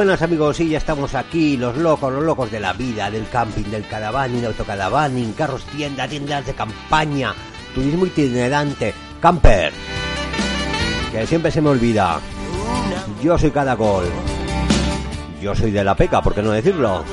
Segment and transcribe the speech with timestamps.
[0.00, 3.64] buenas amigos, y ya estamos aquí, los locos, los locos de la vida, del camping,
[3.64, 7.34] del caravaning, autocaravaning, carros tienda, tiendas de campaña,
[7.74, 9.74] turismo itinerante, camper.
[11.12, 12.18] Que siempre se me olvida.
[13.22, 14.04] Yo soy Cadacol.
[15.38, 17.04] Yo soy de la peca, ¿por qué no decirlo?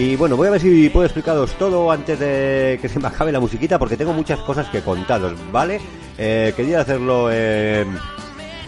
[0.00, 3.32] Y bueno, voy a ver si puedo explicaros todo antes de que se me acabe
[3.32, 5.78] la musiquita, porque tengo muchas cosas que contaros, ¿vale?
[6.16, 7.98] Eh, quería hacerlo en,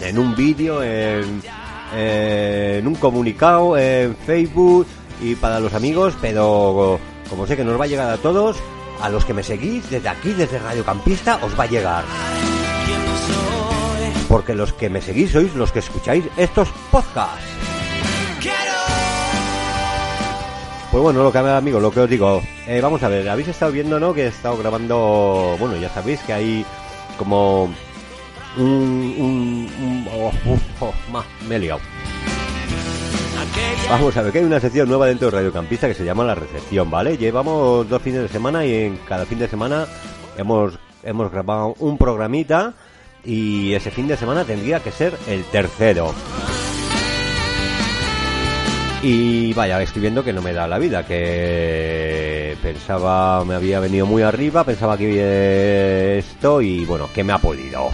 [0.03, 1.41] en un vídeo, en,
[1.97, 4.87] en un comunicado, en Facebook
[5.23, 8.59] y para los amigos, pero como sé que nos va a llegar a todos,
[9.01, 12.05] a los que me seguís desde aquí, desde Radio Campista, os va a llegar.
[14.29, 17.62] Porque los que me seguís sois los que escucháis estos podcasts.
[20.93, 23.73] Pues bueno, lo que amigos, lo que os digo, eh, vamos a ver, habéis estado
[23.73, 24.13] viendo, ¿no?
[24.13, 26.67] Que he estado grabando, bueno, ya sabéis que hay
[27.17, 30.31] como un, un, un- oh,
[30.81, 31.81] oh, ma, me he liado.
[33.89, 36.25] Vamos a ver que hay una sección nueva dentro de Radio Campista que se llama
[36.25, 37.17] La Recepción, ¿vale?
[37.17, 39.87] Llevamos dos fines de semana y en cada fin de semana
[40.37, 42.75] hemos, hemos grabado un programita
[43.25, 46.13] y ese fin de semana tendría que ser el tercero.
[49.03, 54.07] Y vaya, estoy viendo que no me da la vida, que pensaba, me había venido
[54.07, 57.91] muy arriba, pensaba que esto y bueno, que me ha podido.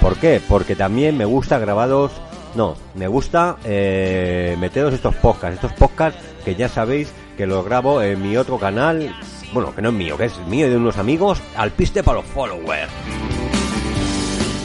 [0.00, 0.40] ¿Por qué?
[0.48, 2.12] Porque también me gusta grabados,
[2.54, 8.00] no, me gusta eh, meteros estos podcasts, estos podcasts que ya sabéis que los grabo
[8.00, 9.14] en mi otro canal,
[9.52, 12.20] bueno, que no es mío, que es mío y de unos amigos, al piste para
[12.20, 12.90] los followers.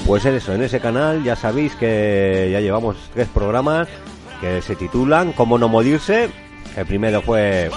[0.06, 3.88] Pues en eso, en ese canal ya sabéis que ya llevamos tres programas
[4.44, 6.30] que se titulan Cómo no morirse.
[6.76, 7.72] El primero fue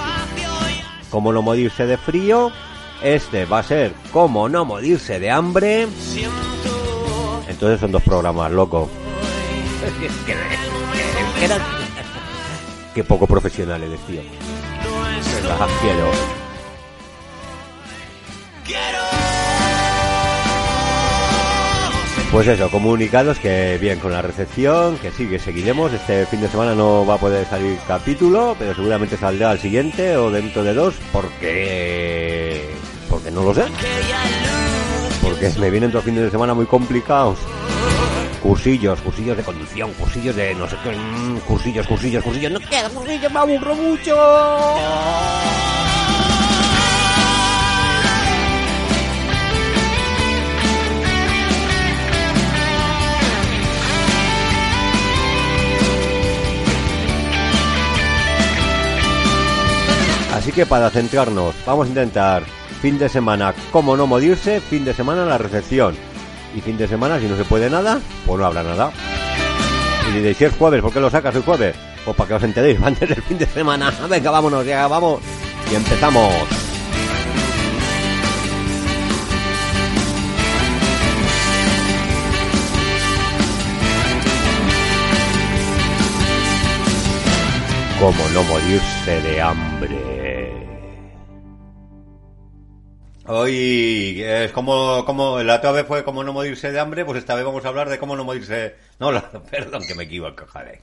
[1.10, 2.50] Cómo no morirse de frío.
[3.02, 5.86] Este va a ser Cómo no morirse de hambre.
[7.48, 8.90] Entonces son dos programas, loco.
[12.94, 14.22] Qué poco profesional eres, tío.
[15.80, 16.35] quiero.
[22.32, 25.92] Pues eso, comunicados que bien con la recepción, que sí, que seguiremos.
[25.92, 30.16] Este fin de semana no va a poder salir capítulo, pero seguramente saldrá al siguiente
[30.16, 32.68] o dentro de dos, porque...
[33.08, 33.64] Porque no lo sé.
[35.22, 37.38] Porque me vienen dos fines de semana muy complicados.
[38.42, 42.52] Cursillos, cursillos de conducción, cursillos de no sé qué, mm, cursillos, cursillos, cursillos.
[42.52, 44.14] No quiero cursillos, me aburro mucho.
[60.46, 62.44] Así que para centrarnos, vamos a intentar
[62.80, 65.96] fin de semana cómo no morirse, fin de semana la recepción.
[66.54, 68.92] Y fin de semana, si no se puede nada, pues no habrá nada.
[70.08, 71.74] Y diréis, si es jueves, ¿por qué lo sacas el jueves?
[72.04, 73.92] Pues para que os enteréis antes del fin de semana.
[74.08, 75.20] Venga, vámonos, ya vamos.
[75.68, 76.32] Y empezamos.
[87.98, 90.15] Cómo no morirse de hambre.
[93.28, 97.34] Hoy es como, como la otra vez fue como no morirse de hambre, pues esta
[97.34, 98.76] vez vamos a hablar de cómo no morirse.
[99.00, 100.80] No, la- perdón que me equivoco, joder.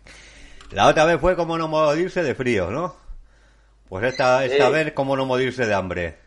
[0.71, 2.95] La otra vez fue como no morirse de frío, ¿no?
[3.89, 4.73] Pues esta, esta Sí.
[4.73, 6.17] vez cómo no morirse de hambre.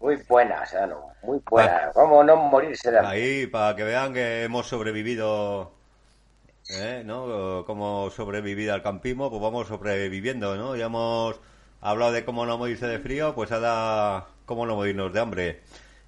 [0.00, 1.92] Muy buenas, Ano, muy buenas.
[1.94, 3.16] ¿Cómo no morirse de hambre?
[3.22, 5.72] Ahí, para que vean que hemos sobrevivido,
[6.68, 7.02] ¿eh?
[7.04, 7.64] ¿no?
[7.66, 10.76] Como sobrevivido al campismo, pues vamos sobreviviendo, ¿no?
[10.76, 11.40] Ya hemos
[11.80, 15.60] hablado de cómo no morirse de frío, pues ahora cómo no morirnos de hambre.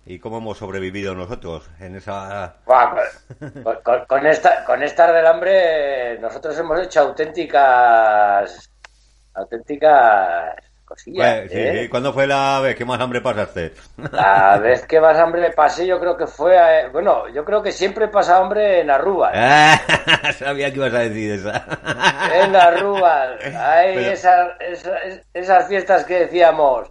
[0.09, 2.55] Y cómo hemos sobrevivido nosotros en esa...
[2.65, 8.71] Con, con- con esta, con esta del hambre, nosotros hemos hecho auténticas.
[9.35, 10.55] auténticas
[10.85, 11.51] cosillas.
[11.51, 11.81] Sí, ¿eh?
[11.83, 11.89] sí.
[11.89, 13.73] ¿Cuándo fue la vez que más hambre pasaste?
[14.13, 16.55] La vez que más hambre pasé, yo creo que fue.
[16.57, 19.33] eh, bueno, yo creo que siempre pasa hambre en Aruba.
[19.35, 19.81] Ah,
[20.39, 21.67] Sabía que ibas a decir esa.
[22.33, 23.23] En Aruba.
[23.43, 25.01] Hay Pero- esas, esas,
[25.35, 26.89] esas fiestas que decíamos.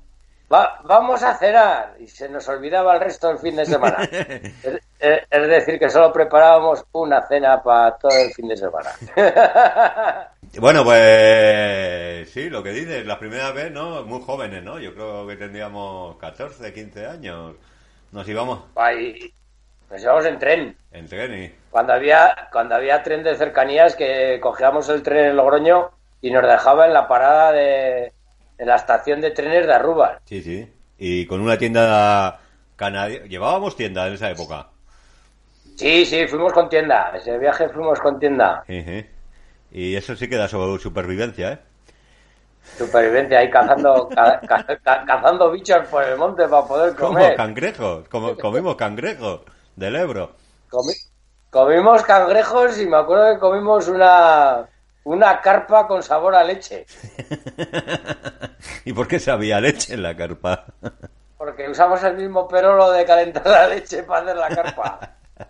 [0.51, 1.95] Va- vamos a cenar.
[1.99, 3.97] Y se nos olvidaba el resto del fin de semana.
[4.11, 4.63] es,
[4.99, 8.89] es- es decir, que solo preparábamos una cena para todo el fin de semana.
[10.57, 14.03] Bueno, pues sí, lo que dices, la primera vez, ¿no?
[14.03, 14.79] Muy jóvenes, ¿no?
[14.79, 17.55] Yo creo que tendríamos 14, 15 años.
[18.13, 19.33] Nos íbamos Ahí
[19.89, 20.77] nos íbamos en tren.
[20.91, 21.53] en tren y...
[21.69, 25.91] Cuando había, cuando había tren de cercanías que cogíamos el tren en Logroño
[26.21, 28.13] y nos dejaba en la parada de
[28.57, 30.21] en la estación de trenes de Arrubas.
[30.25, 30.67] Sí, sí.
[30.97, 32.39] Y con una tienda
[32.75, 33.27] canadiense...
[33.29, 34.67] Llevábamos tienda en esa época.
[35.77, 37.11] Sí, sí, fuimos con tienda.
[37.15, 38.63] Ese viaje fuimos con tienda.
[39.71, 41.59] Y eso sí que da sobre supervivencia, ¿eh?
[42.77, 47.35] Supervivencia ahí cazando, ca- ca- ca- cazando bichos por el monte para poder comer.
[47.35, 49.41] cangrejos, como comimos cangrejos
[49.75, 50.31] del Ebro.
[50.69, 51.09] Comi-
[51.49, 54.67] comimos cangrejos y me acuerdo que comimos una,
[55.05, 56.85] una carpa con sabor a leche.
[58.85, 60.65] ¿Y por qué sabía leche en la carpa?
[61.37, 64.99] Porque usamos el mismo perolo de calentar la leche para hacer la carpa.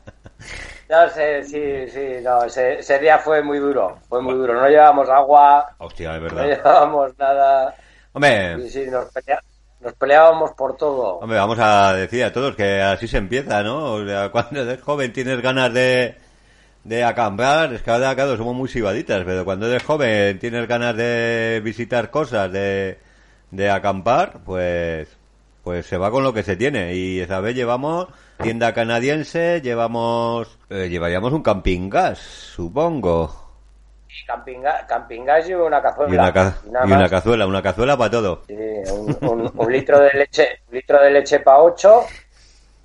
[0.88, 4.54] Ya sé, sí, sí, no, ese, ese día fue muy duro, fue muy duro.
[4.54, 6.46] No llevábamos agua, Hostia, es no verdad.
[6.46, 7.72] llevábamos nada.
[7.76, 7.82] Sí,
[8.14, 9.42] Hombre, sí, nos, pelea-
[9.80, 11.16] nos peleábamos por todo.
[11.18, 13.94] hombre, vamos a decir a todos que así se empieza, ¿no?
[13.94, 16.20] O sea, cuando eres joven tienes ganas de,
[16.86, 20.96] de acampar, es que ahora, claro, somos muy sibaditas, pero cuando eres joven tienes ganas
[20.96, 22.98] de visitar cosas, de,
[23.52, 25.10] de acampar, pues,
[25.64, 26.96] pues se va con lo que se tiene.
[26.96, 28.08] Y esa vez llevamos
[28.40, 33.44] tienda canadiense, llevamos, eh, llevaríamos un camping gas, supongo.
[34.28, 36.12] Camping, ga- camping gas y una cazuela.
[36.12, 37.10] Y una, ca- y nada y una más.
[37.10, 38.42] cazuela, una cazuela para todo.
[38.48, 42.04] Sí, un, un- un litro de leche, un litro de leche para ocho.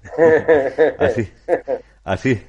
[0.99, 1.31] Así,
[2.05, 2.43] así,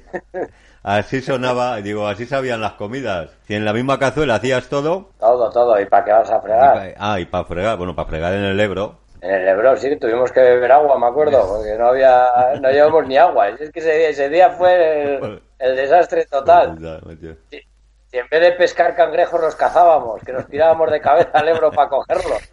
[0.82, 3.30] así sonaba, digo, así sabían las comidas.
[3.46, 5.80] Si en la misma cazuela hacías todo, Todo, todo.
[5.80, 6.94] ¿Y para qué vas a fregar?
[6.98, 10.32] ah, y para fregar, bueno, para fregar en el Ebro, En el Ebro sí tuvimos
[10.32, 12.26] que beber agua, me acuerdo, porque no había,
[12.60, 13.48] no llevamos ni agua.
[13.48, 16.76] Es que ese día, ese día fue el, el desastre total.
[17.50, 17.58] Si,
[18.10, 21.70] si en vez de pescar cangrejos los cazábamos, que nos tirábamos de cabeza al Ebro
[21.70, 22.50] para cogerlos.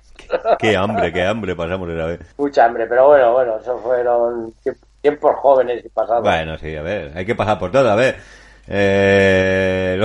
[0.59, 2.19] Qué hambre, qué hambre pasamos esa vez.
[2.37, 4.53] Mucha hambre, pero bueno, bueno, eso fueron
[5.01, 6.23] tiempos jóvenes y pasados.
[6.23, 8.17] Bueno, sí, a ver, hay que pasar por todo, a ver.
[8.67, 9.99] Eh,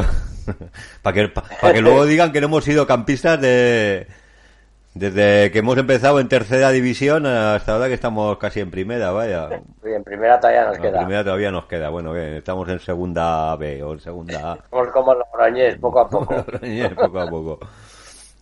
[1.03, 4.07] para que, para que luego digan que no hemos sido campistas de,
[4.95, 9.49] desde que hemos empezado en tercera división hasta ahora que estamos casi en primera, vaya.
[9.85, 10.99] Y en primera todavía nos queda.
[10.99, 14.59] primera todavía nos queda, bueno, bien, estamos en segunda B o en segunda A.
[14.71, 16.45] Somos como los Logroñés, poco a poco.
[16.97, 17.59] poco a poco.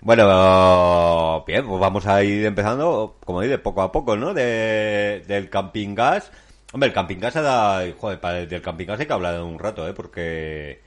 [0.03, 4.35] Bueno, bien, pues vamos a ir empezando, como dice, poco a poco, ¿no?
[4.35, 6.31] De, del camping gas.
[6.73, 9.59] Hombre, el camping gas ha dado, joder, para- del camping gas hay que hablar un
[9.59, 9.93] rato, ¿eh?
[9.93, 10.81] Porque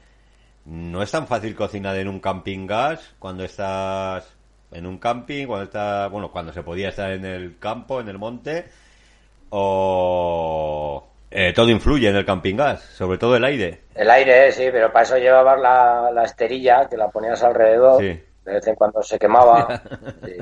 [0.65, 4.35] no es tan fácil cocinar en un camping gas cuando estás
[4.71, 8.17] en un camping, cuando estás, bueno, cuando se podía estar en el campo, en el
[8.17, 8.65] monte,
[9.49, 11.07] o...
[11.31, 13.81] eh, todo influye en el camping gas, sobre todo el aire.
[13.95, 18.01] El aire, sí, pero para eso llevabas la, la esterilla que la ponías alrededor.
[18.01, 18.21] Sí.
[18.45, 19.81] De vez en cuando se quemaba.
[20.25, 20.37] sí.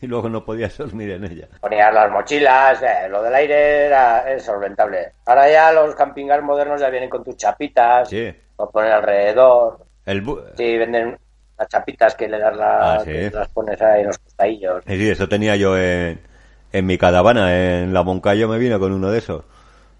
[0.00, 1.48] Y luego no podías dormir en ella.
[1.60, 5.12] Ponías las mochilas, eh, lo del aire era solventable.
[5.26, 8.34] Ahora ya los camping gas modernos ya vienen con tus chapitas, Sí.
[8.58, 9.84] lo ponen alrededor.
[10.06, 11.18] El bu- Sí, venden
[11.58, 13.10] las chapitas que le das la, Ah, sí.
[13.12, 14.82] que las pones ahí en los costadillos.
[14.86, 16.20] Sí, sí, eso tenía yo en,
[16.72, 19.44] en mi caravana, en la Moncayo me vino con uno de esos.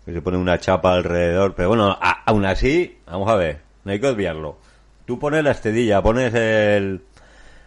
[0.07, 3.93] Que se pone una chapa alrededor, pero bueno, a- aún así, vamos a ver, no
[3.93, 4.57] hay que obviarlo.
[5.05, 7.03] Tú pones la estedilla, pones el,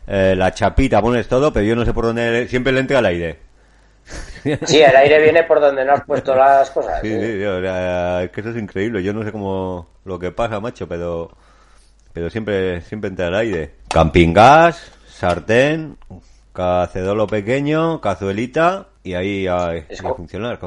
[0.07, 3.05] eh, la chapita, pones todo, pero yo no sé por dónde, siempre le entra el
[3.05, 3.39] aire.
[4.65, 7.01] Sí, el aire viene por donde no has puesto las cosas.
[7.01, 7.19] Sí, ¿eh?
[7.19, 10.31] sí, sí, o sea, es que eso es increíble, yo no sé cómo, lo que
[10.31, 11.31] pasa, macho, pero,
[12.13, 13.75] pero siempre, siempre entra el aire.
[13.89, 15.97] Camping gas, sartén,
[16.53, 20.59] cacedolo pequeño, cazuelita, y ahí a, Es funcionar.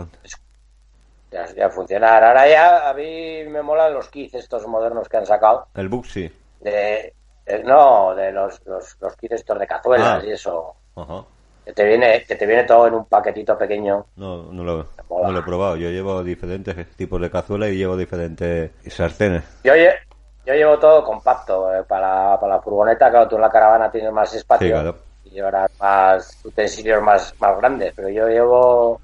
[1.57, 2.25] ya funcionar.
[2.25, 5.67] Ahora ya a mí me molan los kits estos modernos que han sacado.
[5.75, 6.31] El Buxi.
[6.61, 7.15] De,
[7.49, 10.27] de- no, de los, los, los kits estos de cazuelas Ah.
[10.27, 10.75] y eso.
[10.97, 11.25] Ajá.
[11.65, 14.07] Que te viene, que te viene todo en un paquetito pequeño.
[14.17, 15.77] No, no lo, no lo he probado.
[15.77, 19.43] Yo llevo diferentes tipos de cazuela y llevo diferentes sartenes.
[19.65, 19.99] Yo, lle-
[20.47, 21.75] yo llevo todo compacto.
[21.75, 24.67] eh, para, para la furgoneta, claro, tú en la caravana tienes más espacio.
[24.67, 24.97] Sí, claro.
[25.25, 27.93] Y llevarás más utensilios más, más grandes.
[27.95, 28.99] Pero yo llevo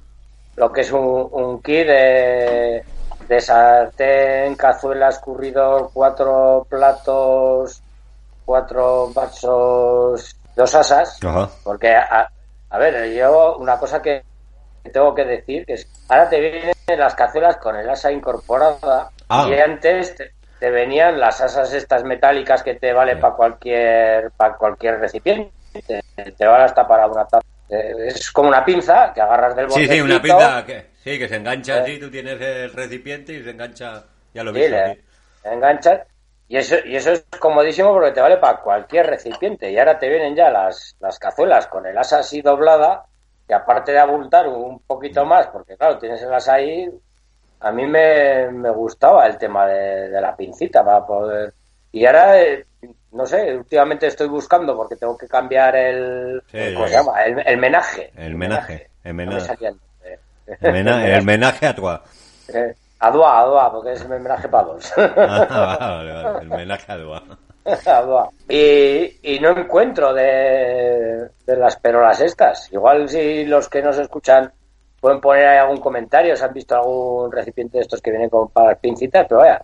[0.56, 2.82] lo que es un, un kit de,
[3.28, 7.82] de sartén, cazuela, escurridor, cuatro platos,
[8.44, 11.18] cuatro vasos, dos asas.
[11.24, 11.48] Ajá.
[11.62, 12.28] Porque, a,
[12.70, 14.22] a ver, yo una cosa que
[14.92, 19.46] tengo que decir que es, ahora te vienen las cazuelas con el asa incorporada Ah.
[19.48, 24.54] y antes te, te venían las asas estas metálicas que te vale para cualquier para
[24.56, 25.50] cualquier recipiente,
[25.86, 29.70] te, te vale hasta para una taza Eh, es como una pinza que agarras del
[29.70, 31.80] Sí, sí, una pinza que, sí, que se engancha Eh.
[31.80, 35.02] así, tú tienes el recipiente y se engancha, ya lo Sí, viste.
[35.44, 36.00] le enganchas.
[36.48, 39.70] Y eso, y eso es comodísimo porque te vale para cualquier recipiente.
[39.70, 43.04] Y ahora te vienen ya las, las cazuelas con el asa así doblada,
[43.48, 46.88] que aparte de abultar un poquito más, porque claro, tienes el asa ahí,
[47.60, 51.54] a mí me, me gustaba el tema de, de la pincita para poder...
[51.92, 52.66] Y ahora, eh,
[53.12, 56.42] no sé, últimamente estoy buscando porque tengo que cambiar el...
[56.50, 56.92] Sí, ¿Cómo sí.
[56.92, 57.24] se llama?
[57.24, 58.12] El, el menaje.
[58.16, 59.56] El menaje, el menaje.
[60.60, 61.88] el mena- el menaje a tu.
[61.88, 62.74] Eh,
[63.06, 64.92] Adua, adua, porque es el menaje para dos.
[64.96, 67.22] Ah, vale, vale, el menaje a Dua.
[67.86, 68.30] Adua.
[68.48, 72.72] Y, y no encuentro de, de las perolas estas.
[72.72, 74.52] Igual si los que nos escuchan
[75.00, 78.48] pueden poner ahí algún comentario, si han visto algún recipiente de estos que vienen con
[78.48, 79.62] para las pincitas, pero vaya,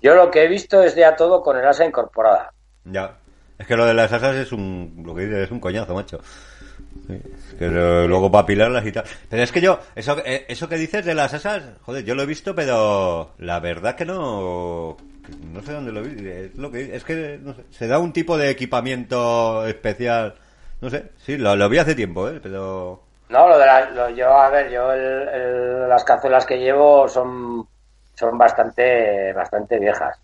[0.00, 2.52] yo lo que he visto es ya todo con el asa incorporada.
[2.84, 3.16] Ya.
[3.58, 6.20] Es que lo de las asas es un, lo que dices, es un coñazo, macho.
[7.58, 9.04] Que luego para apilarlas y tal.
[9.30, 12.22] Pero es que yo, eso, eh, eso que dices de las asas, joder, yo lo
[12.22, 14.96] he visto, pero la verdad que no,
[15.52, 16.28] no sé dónde lo vi.
[16.28, 20.34] Es lo que, es que, no sé, se da un tipo de equipamiento especial.
[20.80, 23.00] No sé, sí, lo, lo vi hace tiempo, eh, pero...
[23.28, 27.08] No, lo de la, lo- yo, a ver, yo el- el- las cazuelas que llevo
[27.08, 27.66] son,
[28.14, 30.16] son bastante, bastante viejas.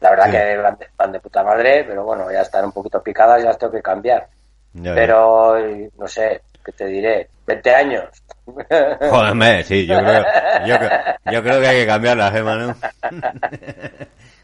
[0.00, 0.30] La verdad Sí.
[0.32, 3.48] que van de, van de puta madre, pero bueno, ya están un poquito picadas, ya
[3.48, 4.28] las tengo que cambiar.
[4.74, 4.94] Ya.
[4.94, 5.56] Pero,
[5.98, 7.28] no sé, ¿qué te diré?
[7.46, 8.04] 20 años.
[8.46, 10.24] Joder, sí, yo creo,
[10.66, 10.90] yo, creo-
[11.26, 12.74] yo creo que hay que cambiarlas, eh, Manu.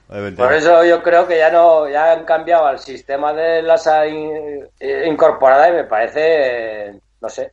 [0.09, 0.37] Joder, vente.
[0.43, 4.69] Por eso yo creo que ya no ya han cambiado al sistema de asa in-
[4.79, 7.53] eh, incorporada y me parece, no sé,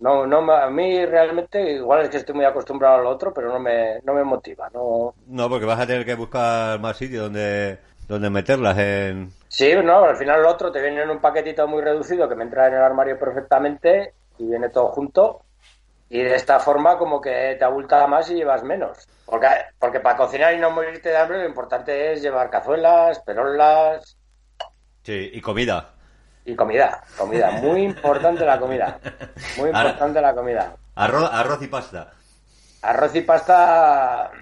[0.00, 3.48] no, no, a mí realmente igual es que estoy muy acostumbrado a lo otro, pero
[3.52, 4.68] no me, no me motiva.
[4.72, 7.78] No, No, porque vas a tener que buscar más sitios donde,
[8.10, 9.32] donde meterlas en...
[9.46, 12.42] Sí, no, al final lo otro te viene en un paquetito muy reducido que me
[12.42, 15.42] entra en el armario perfectamente y viene todo junto.
[16.08, 19.06] Y de esta forma como que te abulta más y llevas menos.
[19.24, 19.46] Porque,
[19.78, 24.16] porque para cocinar y no morirte de hambre lo importante es llevar cazuelas, perolas
[25.04, 25.90] Sí, y comida.
[26.44, 27.02] y comida.
[27.16, 28.98] Comida, muy importante la comida.
[29.56, 30.74] Muy importante la comida.
[30.96, 32.10] Arroz, arroz y pasta.
[32.82, 34.32] Arroz y pasta,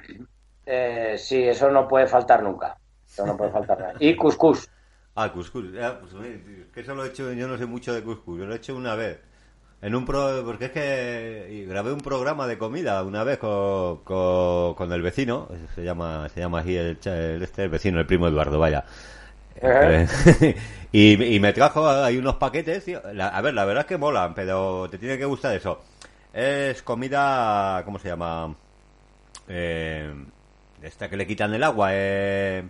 [0.65, 2.79] eh, sí, eso no puede faltar nunca.
[3.19, 3.95] Eso no puede faltar nada.
[3.99, 4.69] Y cuscús.
[5.15, 5.65] Ah, cuscús.
[5.73, 6.13] Pues,
[6.73, 8.77] que eso lo he hecho, yo no sé mucho de cuscús, yo lo he hecho
[8.77, 9.19] una vez.
[9.83, 14.75] En un pro, porque es que grabé un programa de comida una vez con, con,
[14.75, 18.29] con el vecino, se llama, se llama así el, el este, el vecino, el primo
[18.29, 18.85] Eduardo, vaya.
[20.93, 23.03] Y, y me trajo hay unos paquetes, tío.
[23.13, 25.83] La- a ver, la verdad es que molan, pero te tiene que gustar eso.
[26.33, 28.55] Es comida, ¿cómo se llama?
[29.49, 30.13] Eh,
[30.83, 32.65] esta que le quitan el agua, eh,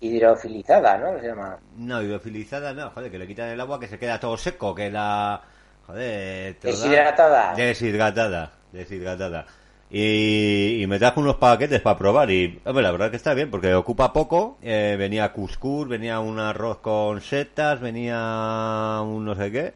[0.00, 1.18] Hidrofilizada, ¿no?
[1.20, 1.58] Se llama.
[1.76, 4.90] no, hidrofilizada, no, joder, que le quitan el agua que se queda todo seco, que
[4.90, 5.40] la...
[5.86, 7.54] Joder, te lo da- Deshidratada.
[7.54, 9.46] Deshidratada, deshidratada.
[9.88, 13.50] Y, y me trajo unos paquetes para probar y, hombre, la verdad que está bien
[13.50, 14.58] porque ocupa poco.
[14.62, 19.74] Eh, venía cuscús, venía un arroz con setas, venía un no sé qué.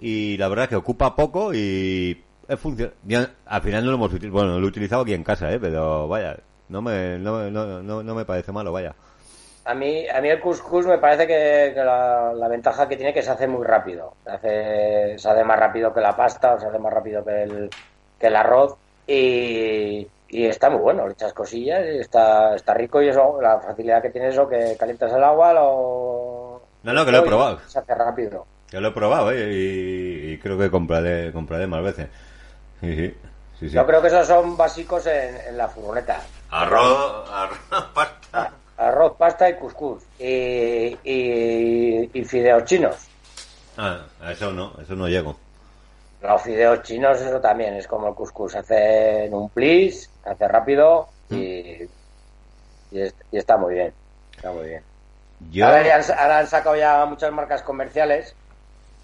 [0.00, 4.12] Y la verdad que ocupa poco y es funcio- ya, al final no lo hemos
[4.14, 6.38] utilizado, bueno, lo he utilizado aquí en casa, eh, pero vaya,
[6.70, 8.94] no me, no, no, no, no me parece malo, vaya.
[9.66, 13.10] A mí, a mí el couscous me parece que, que la, la ventaja que tiene
[13.10, 14.14] es que se hace muy rápido.
[14.24, 17.44] Se hace, se hace más rápido que la pasta, o se hace más rápido que
[17.44, 17.70] el,
[18.18, 18.76] que el arroz.
[19.06, 23.00] Y, y está muy bueno, le echas cosillas y está, está rico.
[23.00, 26.62] Y eso, la facilidad que tiene eso, que calientas el agua, lo.
[26.82, 27.60] No, no, que lo he probado.
[27.66, 28.46] Se hace rápido.
[28.70, 29.50] Yo lo he probado, ¿eh?
[29.50, 32.08] Y, y creo que compraré, compraré más veces.
[32.80, 33.14] Sí, sí.
[33.60, 33.74] sí, sí.
[33.74, 36.20] Yo creo que esos son básicos en, en la furgoneta.
[36.50, 37.58] Arroz, arroz,
[37.94, 38.52] pasta.
[38.76, 40.04] Arroz, pasta y couscous.
[40.18, 42.96] Y, y, y fideos chinos.
[43.76, 45.36] Ah, a eso no, a eso no llego.
[46.20, 48.52] Los fideos chinos, eso también es como el couscous.
[48.52, 51.82] Se hace en un plis, hace rápido y,
[52.90, 53.94] y, es- y está muy bien.
[54.36, 54.82] Está muy bien.
[55.50, 58.34] Yo, Ahora, ya han, ahora han sacado ya muchas marcas comerciales,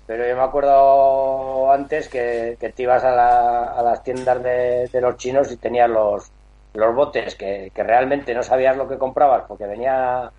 [0.06, 4.88] pero yo me acuerdo antes que, que te ibas a, la- a las tiendas de,
[4.88, 6.32] de los chinos y tenías los,
[6.74, 10.30] los botes que, que realmente no sabías lo que comprabas porque venía,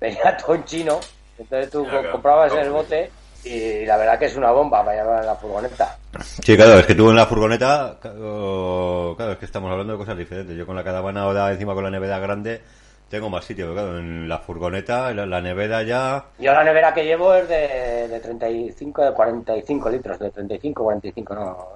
[0.00, 0.98] venía todo en chino.
[1.38, 2.66] Entonces tú Claro, comprabas claro.
[2.66, 3.10] el bote
[3.44, 5.96] y la verdad que es una bomba para llevar en la furgoneta.
[6.20, 9.98] sí, claro, es que tú en la furgoneta, claro, claro, es que estamos hablando de
[9.98, 10.56] cosas diferentes.
[10.56, 12.60] Yo con la caravana ahora encima con la nevera grande
[13.08, 16.24] tengo más sitio, pero claro, en la furgoneta, la, la nevera ya...
[16.38, 21.34] Yo la nevera que llevo es de, de 35, de 45 litros, de 35, 45,
[21.34, 21.68] no,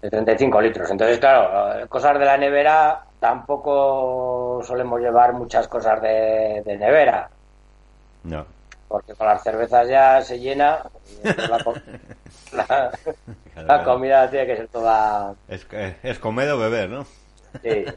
[0.00, 0.90] de 35 litros.
[0.90, 7.28] Entonces, claro, cosas de la nevera tampoco solemos llevar muchas cosas de, de nevera.
[8.24, 8.44] No.
[8.88, 10.80] porque con las cervezas ya se llena.
[11.22, 11.74] y la, co-
[12.52, 12.90] la-
[13.64, 15.34] la comida tiene que ser toda.
[15.48, 15.66] Es,
[16.02, 17.04] es comer o beber, ¿no?
[17.62, 17.84] Sí.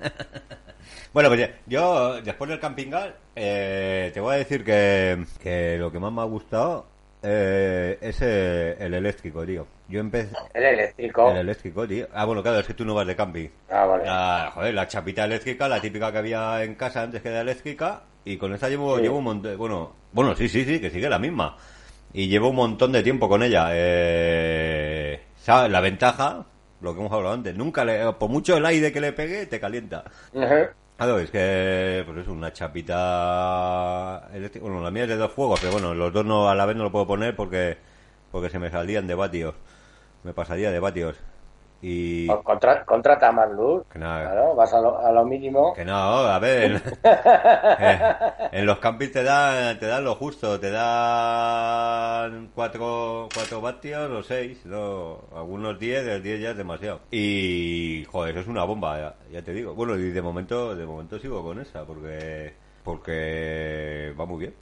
[1.13, 5.75] Bueno, pues ya- yo, después del camping gas, eh, te voy a decir que, que
[5.77, 6.85] lo que más me ha gustado
[7.23, 9.67] eh, es eh, el eléctrico, tío.
[9.87, 10.35] Yo empecé...
[10.53, 11.31] El eléctrico.
[11.31, 12.07] El eléctrico, tío.
[12.13, 13.49] Ah, bueno, claro, es que tú no vas de camping.
[13.69, 14.05] Ah, vale.
[14.05, 18.03] La, joder, la chapita eléctrica, la típica que había en casa antes que era eléctrica,
[18.25, 19.03] y con esta llevo, Sí.
[19.03, 21.57] llevo un montón, bueno, bueno, sí, sí, sí, que sigue la misma.
[22.13, 23.67] Y llevo un montón de tiempo con ella.
[23.71, 25.71] Eh, ¿sabes?
[25.71, 26.45] La ventaja,
[26.81, 29.59] lo que hemos hablado antes, nunca le, por mucho el aire que le pegue, te
[29.59, 30.03] calienta.
[31.01, 34.63] Es que, pues es una chapita eléctrica.
[34.63, 36.75] Bueno, la mía es de dos fuegos, pero bueno, los dos no a la vez
[36.75, 37.77] no lo puedo poner porque,
[38.31, 39.55] porque se me salían de vatios.
[40.23, 41.17] Me pasaría de vatios.
[41.81, 42.27] Y.
[42.27, 43.83] Con- contra- contrata más luz.
[43.91, 44.31] Que nada.
[44.31, 45.73] Claro, vas a lo, a lo mínimo.
[45.73, 46.73] Que no, a ver,
[47.03, 47.99] en, eh,
[48.51, 54.21] en los campings te dan, te dan lo justo, te dan cuatro, cuatro vatios o
[54.23, 57.01] seis, no, algunos diez, el diez ya es demasiado.
[57.11, 59.73] Y, joder, eso es una bomba, ya, ya te digo.
[59.73, 64.53] Bueno, y de momento, de momento sigo con esa, porque, porque va muy bien.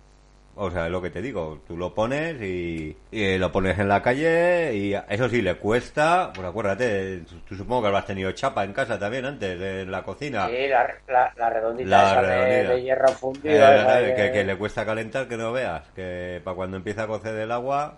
[0.61, 3.87] O sea, es lo que te digo, tú lo pones y, y lo pones en
[3.87, 8.29] la calle y eso sí, le cuesta, pues acuérdate, tú, tú supongo que habrás tenido
[8.33, 10.47] chapa en casa también antes, en la cocina.
[10.49, 12.73] Sí, la, la, la redondita La esa de- redondita.
[12.73, 13.55] De, hierro fundido.
[13.55, 17.07] Eh, eh, que, que le cuesta calentar, que no veas, que para cuando empieza a
[17.07, 17.93] cocer el agua,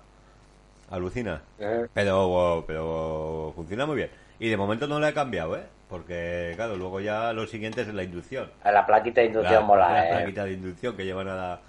[0.91, 1.41] alucina.
[1.57, 1.87] Ujú.
[1.95, 4.09] Pero, pero funciona muy bien.
[4.39, 5.63] Y de momento no la he cambiado, ¿eh?
[5.89, 8.51] Porque, claro, luego ya lo siguiente es la inducción.
[8.63, 10.11] La plaquita de inducción La, mola, la eh.
[10.11, 11.59] plaquita de inducción que llevan a la,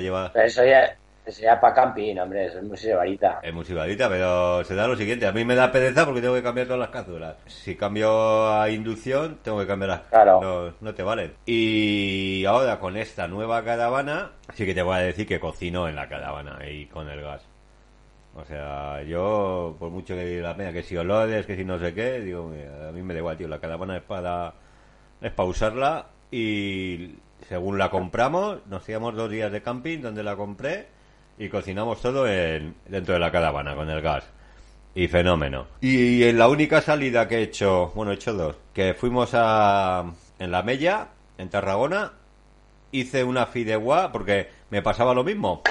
[0.00, 0.30] llevar.
[0.32, 0.96] Pero eso ya,
[1.26, 3.40] ya para camping, hombre, eso es muy varita.
[3.42, 5.26] Es muy chivadita, pero se da lo siguiente.
[5.26, 7.36] A mí me da pereza porque tengo que cambiar todas las cápsulas.
[7.46, 10.40] Si cambio a inducción, tengo que cambiar las Claro.
[10.40, 11.34] No, no te valen.
[11.46, 15.96] Y ahora con esta nueva caravana, sí que te voy a decir que cocino en
[15.96, 17.42] la caravana y con el gas.
[18.34, 21.92] O sea, yo, por mucho que la pena, que si olores, que si no sé
[21.92, 23.46] qué, digo, mira, a mí me da igual, tío.
[23.46, 24.54] La caravana es para,
[25.20, 27.14] es para usarla y
[27.48, 30.86] según la compramos, nos íbamos dos días de camping donde la compré
[31.38, 34.24] y cocinamos todo en, dentro de la caravana con el gas.
[34.94, 35.68] Y fenómeno.
[35.80, 40.04] Y en la única salida que he hecho, bueno, he hecho dos, que fuimos a,
[40.38, 42.12] en la Mella, en Tarragona,
[42.90, 45.62] hice una fideuá porque me pasaba lo mismo.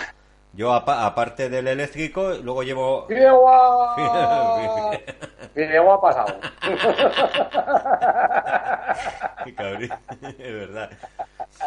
[0.53, 3.07] Yo, apa- aparte del eléctrico, luego llevo...
[5.53, 6.35] Fideuá ha pasado.
[9.45, 9.89] Qué cabrón,
[10.21, 10.89] es verdad.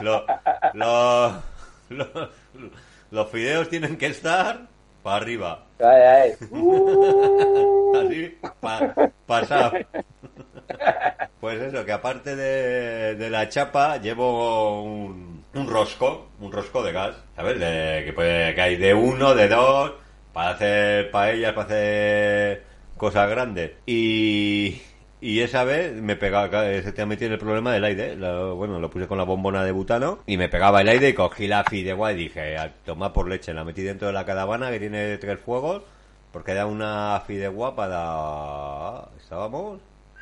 [0.00, 0.24] Lo-
[0.74, 1.42] lo-
[1.90, 2.30] lo-
[3.10, 4.60] los fideos tienen que estar
[5.02, 5.64] para arriba.
[5.80, 6.32] Ay, ay.
[8.06, 8.94] Así, pa-
[9.26, 9.72] pasado.
[11.40, 16.92] Pues eso, que aparte de, de la chapa, llevo un, un rosco, un rosco de
[16.92, 17.58] gas, ¿sabes?
[17.58, 19.92] De, que, puede, que hay de uno, de dos,
[20.32, 22.64] para hacer paellas, para hacer
[22.96, 23.72] cosas grandes.
[23.86, 24.80] Y,
[25.20, 26.50] y esa vez me pegaba,
[26.94, 28.16] también tiene el problema del aire.
[28.16, 31.14] Lo- bueno, lo puse con la bombona de butano y me pegaba el aire y
[31.14, 34.70] cogí la fideuá y dije, a tomar por leche, la metí dentro de la caravana
[34.70, 35.82] que tiene tres fuegos
[36.32, 39.08] porque era una fideuá para...
[39.22, 39.80] Estábamos...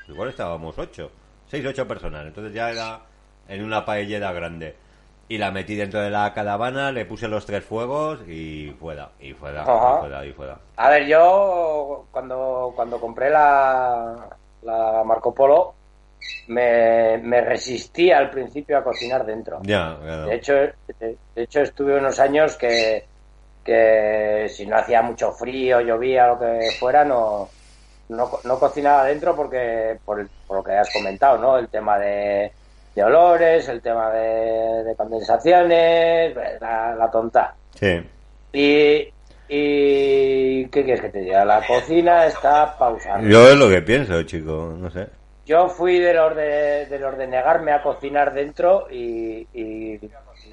[0.09, 1.11] Igual estábamos ocho.
[1.47, 2.27] Seis, ocho personas.
[2.27, 3.01] Entonces ya era
[3.49, 4.77] en una paellera grande.
[5.33, 9.33] Y la metí dentro de la caravana, le puse los tres fuegos y fuera, y
[9.33, 9.97] fuera, Ajá.
[9.97, 10.59] y fuera, y fuera.
[10.77, 14.29] A ver, yo cuando, cuando compré la,
[14.61, 15.73] la Marco Polo
[16.49, 19.61] me, me resistí al principio a cocinar dentro.
[19.63, 20.27] Ya, claro.
[20.27, 20.75] De hecho, de,
[21.35, 23.07] de hecho estuve unos años que,
[23.65, 27.49] que si no hacía mucho frío, llovía, lo que fuera, no,
[28.11, 31.57] no, no cocinaba dentro porque por lo que has comentado, ¿no?
[31.57, 32.53] El tema de,
[32.95, 37.55] de olores, el tema de, de condensaciones, la, la tonta.
[37.75, 38.03] Sí.
[38.53, 39.09] Y,
[39.49, 41.45] y ¿qué quieres que te diga?
[41.45, 43.21] La cocina está pausada.
[43.23, 45.07] Yo es lo que pienso, chico, no sé.
[45.45, 49.99] Yo fui de los de, de los de negarme a cocinar dentro y, y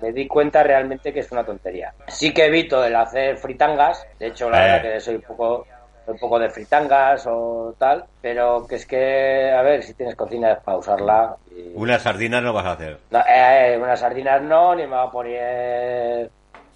[0.01, 1.93] me di cuenta realmente que es una tontería.
[2.07, 4.71] Sí que evito el hacer fritangas, de hecho la Eh.
[4.71, 5.67] verdad que soy un poco
[6.09, 10.51] un poco de fritangas o tal, pero que es que, a ver, si tienes cocina
[10.51, 11.37] es pausarla.
[11.51, 11.73] Y...
[11.75, 12.99] Unas sardinas no vas a hacer.
[13.11, 16.29] No, eh, unas sardinas no, ni me va a poner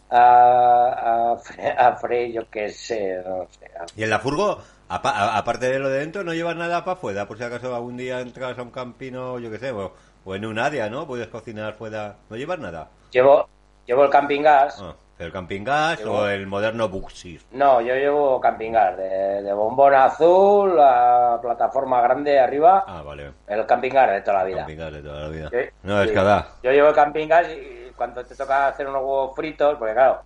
[0.10, 3.72] a, a, a freír, yo qué sé, no sé.
[3.96, 7.28] ¿Y en la furgo, aparte de lo de dentro, no llevas nada para afuera?
[7.28, 9.94] Por si acaso algún día entras a un campino, yo qué sé, o,
[10.24, 11.08] o en un área, ¿no?
[11.08, 12.16] Puedes cocinar fuera.
[12.30, 12.90] ¿No llevas nada?
[13.12, 13.48] Llevo,
[13.86, 14.80] llevo el camping gas.
[14.82, 17.46] Ah, ¿El camping gas Llevo- o el moderno Buxis?
[17.52, 23.32] No, yo llevo camping gas, de, de bombón azul, la plataforma grande arriba, Ah, vale.
[23.48, 24.58] el camping gas de toda la vida.
[24.58, 25.50] Camping gas de toda la vida.
[25.84, 26.14] No, es sí.
[26.16, 26.48] cada.
[26.64, 30.22] Yo llevo el camping gas y cuando te toca hacer unos huevos fritos, porque claro,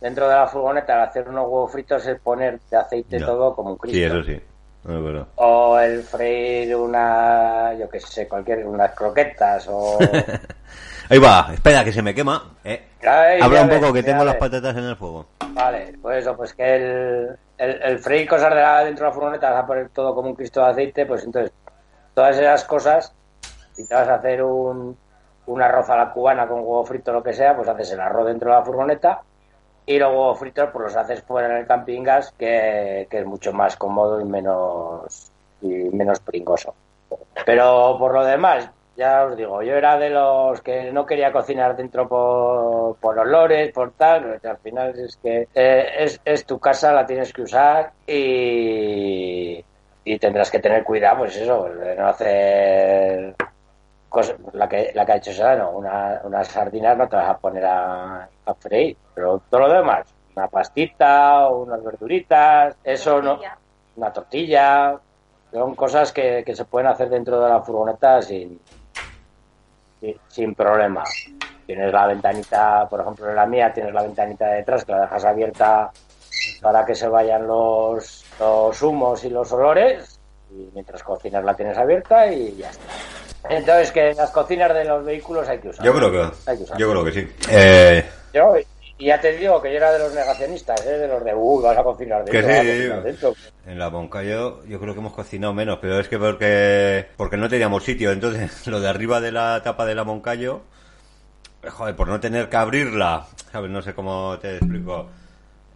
[0.00, 3.26] dentro de la furgoneta al hacer unos huevos fritos es poner de aceite Ya.
[3.26, 3.96] todo como un cristo.
[3.98, 4.40] Sí, eso sí.
[5.36, 9.98] O el freír una, yo qué sé, cualquier, unas croquetas o...
[11.08, 12.56] Ahí va, espera que se me quema.
[12.64, 12.88] Eh.
[13.02, 15.26] Ay, Habla un ves, poco que tengo las patatas en el fuego.
[15.50, 19.14] Vale, pues eso, pues que el, el, el freír cosas de la, dentro de la
[19.14, 21.52] furgoneta vas a poner todo como un cristo de aceite, pues entonces
[22.14, 23.12] todas esas cosas,
[23.72, 24.96] si te vas a hacer un,
[25.46, 28.00] un arroz a la cubana con huevo frito o lo que sea, pues haces el
[28.00, 29.22] arroz dentro de la furgoneta
[29.86, 33.26] y los huevos fritos pues los haces fuera en el camping gas, que, que es
[33.26, 35.30] mucho más cómodo y menos,
[35.62, 36.74] y menos pringoso.
[37.44, 41.76] Pero por lo demás, ya os digo, yo era de los que no quería cocinar
[41.76, 46.92] dentro por, por olores, por tal, al final es que eh, es, es tu casa,
[46.92, 49.62] la tienes que usar y,
[50.04, 53.34] y tendrás que tener cuidado, pues eso, de no hacer
[54.08, 57.38] cosas, la que, la que ha hecho Serrano, una, unas sardinas no te vas a
[57.38, 63.38] poner a, a freír, pero todo lo demás, una pastita o unas verduritas, eso no,
[63.96, 64.98] una tortilla,
[65.52, 68.58] son cosas que, que se pueden hacer dentro de la furgoneta sin,
[70.28, 71.04] sin, problema.
[71.66, 75.00] Tienes la ventanita, por ejemplo, en la mía tienes la ventanita de detrás que la
[75.02, 75.90] dejas abierta
[76.62, 81.76] para que se vayan los, los humos y los olores y mientras cocinas la tienes
[81.76, 82.84] abierta y ya está.
[83.48, 85.84] Entonces que las cocinas de los vehículos hay que usar.
[85.84, 86.78] Yo creo que, Hay que usar.
[86.78, 87.28] yo creo que sí.
[87.50, 88.54] Eh, Yo-
[88.98, 90.98] y ya te digo que yo era de los negacionistas, ¿eh?
[90.98, 92.68] de los de, uy, vas a cocinar Que dentro, a sí.
[92.68, 93.34] cocinar dentro.
[93.66, 97.48] En la Moncayo yo creo que hemos cocinado menos, pero es que porque porque no
[97.48, 100.62] teníamos sitio, entonces lo de arriba de la tapa de la Moncayo,
[101.68, 103.70] joder, por no tener que abrirla, ¿sabes?
[103.70, 105.08] No sé cómo te explico.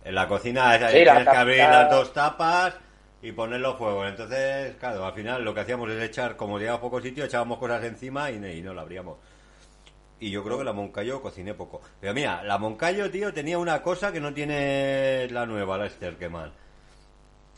[0.04, 2.74] En la cocina es- Sí, la tienes que abrir las dos tapas
[3.22, 4.06] y ponerlo fuego.
[4.06, 7.84] Entonces, claro, al final lo que hacíamos es echar, como llegaba poco sitio, echábamos cosas
[7.84, 9.16] encima y, y no la abríamos.
[10.20, 11.80] Y yo creo que la Moncayo cociné poco.
[12.00, 16.52] Pero mira, la Moncayo, tío, tenía una cosa que no tiene la nueva, la Sterkeman.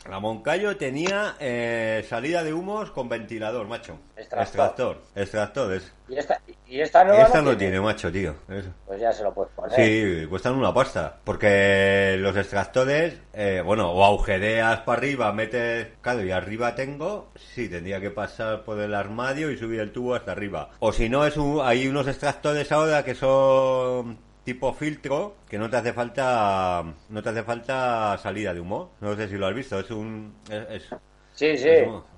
[0.09, 3.98] La Moncayo tenía eh, salida de humos con ventilador, macho.
[4.16, 4.42] Extractor.
[4.42, 5.03] Extractor.
[5.14, 5.72] Extractor.
[5.75, 5.92] Es...
[6.09, 8.31] Y esta, y esta nueva Esta no no tiene, macho, tío.
[8.48, 8.68] Es- Pues
[9.03, 9.77] ya se lo puedes poner.
[9.77, 11.19] Sí, cuestan una pasta.
[11.25, 15.88] Porque los extractores, eh, bueno, o agujereas para arriba, metes.
[16.03, 17.29] Claro, y arriba tengo.
[17.37, 20.71] Sí, tendría que pasar por el armario y subir el tubo hasta arriba.
[20.81, 25.71] O si no, es un, hay unos extractores ahora que son tipo filtro que no
[25.71, 29.55] te hace falta no te hace falta salida de humo no sé si lo has
[29.55, 30.95] visto es un es- es-
[31.35, 31.69] Sí, sí,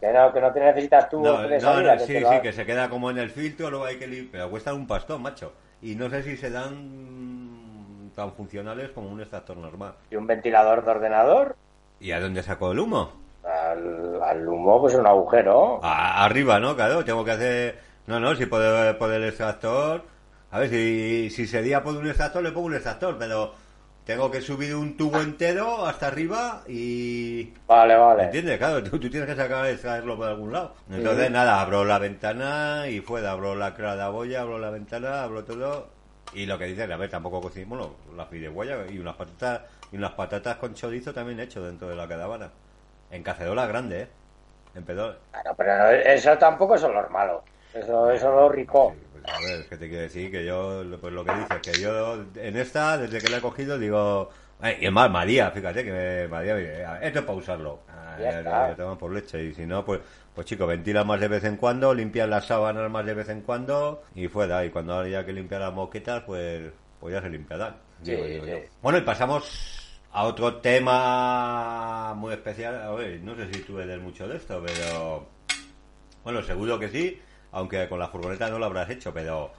[0.00, 2.40] que no, que no te necesitas tú no, no, salida, no, que sí, lo sí,
[2.40, 5.22] que se queda como en el filtro, luego hay que limpiar, pero cuestan un pastón,
[5.22, 5.52] macho.
[5.84, 9.94] Y no sé si se dan tan funcionales como un extractor normal.
[10.10, 11.56] y un ventilador de ordenador
[12.00, 13.12] ¿Y a dónde sacó el humo?
[13.44, 15.78] al, al humo, pues un agujero.
[15.84, 16.74] A- arriba, ¿no?
[16.74, 17.78] Claro, tengo que hacer...
[18.06, 18.62] No, no, si por,
[18.96, 20.02] por el extractor...
[20.50, 23.52] A ver, si, si sería por un extractor, le pongo un extractor, pero
[24.04, 27.54] tengo que subir un tubo entero hasta arriba y...
[27.66, 28.24] Vale, vale.
[28.24, 28.58] ¿Entiendes?
[28.58, 30.74] Claro, tú, tú tienes que sacar extraerlo por algún lado.
[30.90, 35.44] Entonces, nada, abro la ventana y fuera, abro la la boya, abro la ventana, abro
[35.44, 35.88] todo.
[36.34, 39.96] Y lo que dicen, a ver, tampoco cocino, bueno, la fideuaya y unas patatas y
[39.96, 42.50] unas patatas con chorizo también hecho dentro de la caravana.
[43.10, 44.08] En cacerola grande, ¿eh?
[44.74, 45.16] En pedal.
[45.32, 47.42] Bueno, pero no, eso tampoco son los malos.
[47.72, 48.94] Eso, eso es lo rico.
[48.94, 51.80] Sí, a ver, es que te quiero decir que yo, pues lo que dices, que
[51.80, 54.30] yo en esta, desde que la he cogido, digo.
[54.80, 56.54] y es más, María, fíjate que me- María
[56.88, 57.80] "Ah, esto es para usarlo.
[57.88, 58.68] Ah, está.
[58.70, 59.42] ya toman por leche.
[59.44, 60.00] Y si no, pues,
[60.34, 63.42] pues chico, ventila más de vez en cuando, limpias las sábanas más de vez en
[63.42, 64.64] cuando y fuera.
[64.64, 67.76] Y cuando haya que limpiar las moquetas, pues, pues ya se limpiarán.
[68.02, 68.52] Sí, sí.
[68.82, 72.80] Bueno, y pasamos a otro tema muy especial.
[72.82, 75.26] A ver, no sé si tú eres mucho de esto, pero.
[76.22, 77.20] Bueno, seguro que sí,
[77.54, 79.50] aunque con la furgoneta no lo habrás hecho, pero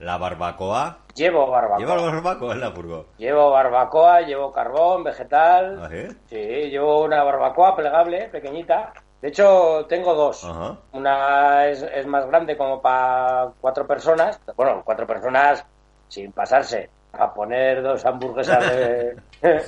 [0.00, 0.98] la barbacoa.
[1.14, 1.78] Llevo barbacoa.
[1.78, 3.06] ¿Lleva la barbacoa en la furgo?
[3.18, 5.80] Llevo barbacoa, llevo carbón, vegetal.
[5.82, 6.08] ¿Ah, sí?
[6.26, 6.36] Sí,
[6.70, 8.92] llevo una barbacoa plegable, pequeñita.
[9.20, 10.44] De hecho, tengo dos.
[10.44, 10.76] Ajá.
[10.92, 14.40] Una es, es más grande como para cuatro personas.
[14.56, 15.64] Bueno, cuatro personas
[16.08, 16.90] sin pasarse.
[17.12, 19.16] A poner dos hamburguesas de...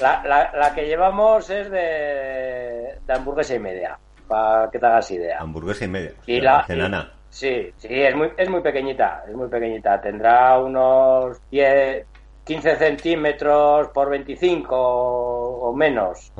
[0.00, 3.98] la, la, la que llevamos es de, de hamburguesa y media.
[4.28, 5.38] Para que te hagas idea.
[5.40, 6.12] Hamburguesa y media.
[6.26, 7.12] Y la, enana.
[7.30, 10.00] Sí, sí, es muy, es muy pequeñita, es muy pequeñita.
[10.00, 12.04] Tendrá unos 10,
[12.44, 16.32] 15 centímetros por 25 o, menos.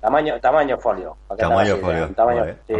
[0.00, 1.16] Tamaño, tamaño folio.
[1.36, 2.56] Tamaño folio, tamaño- vale.
[2.66, 2.74] sí.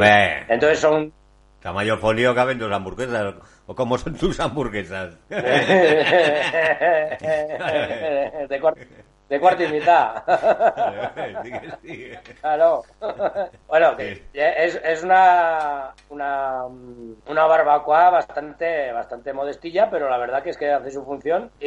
[0.49, 1.13] Entonces son...
[1.61, 3.35] Tamaño folio caben dos hamburguesas.
[3.67, 5.19] ¿O cómo son tus hamburguesas?
[5.29, 5.41] te,
[8.61, 8.79] cort-
[9.31, 10.23] de cuarto y mitad.
[12.41, 12.83] Claro.
[13.69, 16.65] bueno, que es, es una, una
[17.29, 21.67] una barbacoa bastante bastante modestilla, pero la verdad que es que hace su función y,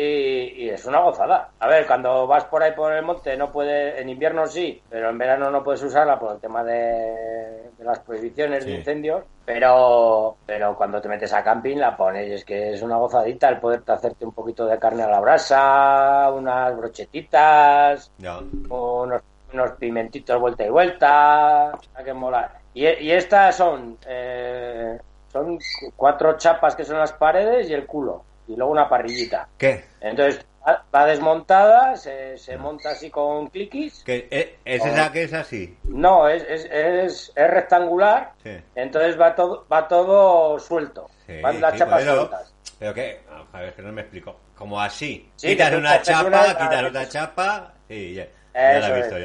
[0.64, 1.50] y es una gozada.
[1.60, 5.10] A ver, cuando vas por ahí por el monte no puede, en invierno sí, pero
[5.10, 8.72] en verano no puedes usarla por el tema de, de las prohibiciones Sí.
[8.72, 9.24] de incendios.
[9.46, 13.60] Pero, pero cuando te metes a camping la pones, es que es una gozadita el
[13.60, 18.40] poderte hacerte un poquito de carne a la brasa, unas brochetitas, Ya.
[18.70, 21.68] unos, unos pimentitos vuelta y vuelta.
[21.72, 22.52] A que mola.
[22.74, 24.98] Y, y estas son, eh,
[25.32, 28.24] son cu- cuatro chapas que son las paredes y el culo.
[28.48, 29.48] Y luego una parrillita.
[29.58, 29.84] ¿Qué?
[30.02, 34.04] Entonces va, va desmontada, se, se monta así con cliquis.
[34.06, 34.28] ¿Qué?
[34.32, 35.78] eh, ¿Es esa que es así?
[35.84, 38.32] No, es, es, es, es rectangular.
[38.44, 38.58] Sí.
[38.76, 41.10] Entonces va todo, va todo suelto.
[41.26, 42.54] Sí, Van las sí, chapas pero, sueltas.
[42.80, 43.22] pero qué,
[43.52, 44.36] a ver, que no me explico.
[44.56, 45.30] Como así.
[45.36, 46.90] Sí, quitas que una chapa, una quitas metes.
[46.90, 49.18] otra chapa y ya, ya lo he visto,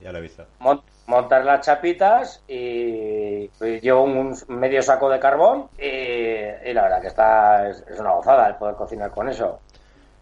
[0.00, 0.46] ya, lo he visto.
[0.58, 6.82] Mon- montar las chapitas y pues, llevo un medio saco de carbón y, y la
[6.82, 9.60] verdad que está es, es una gozada el poder cocinar con eso.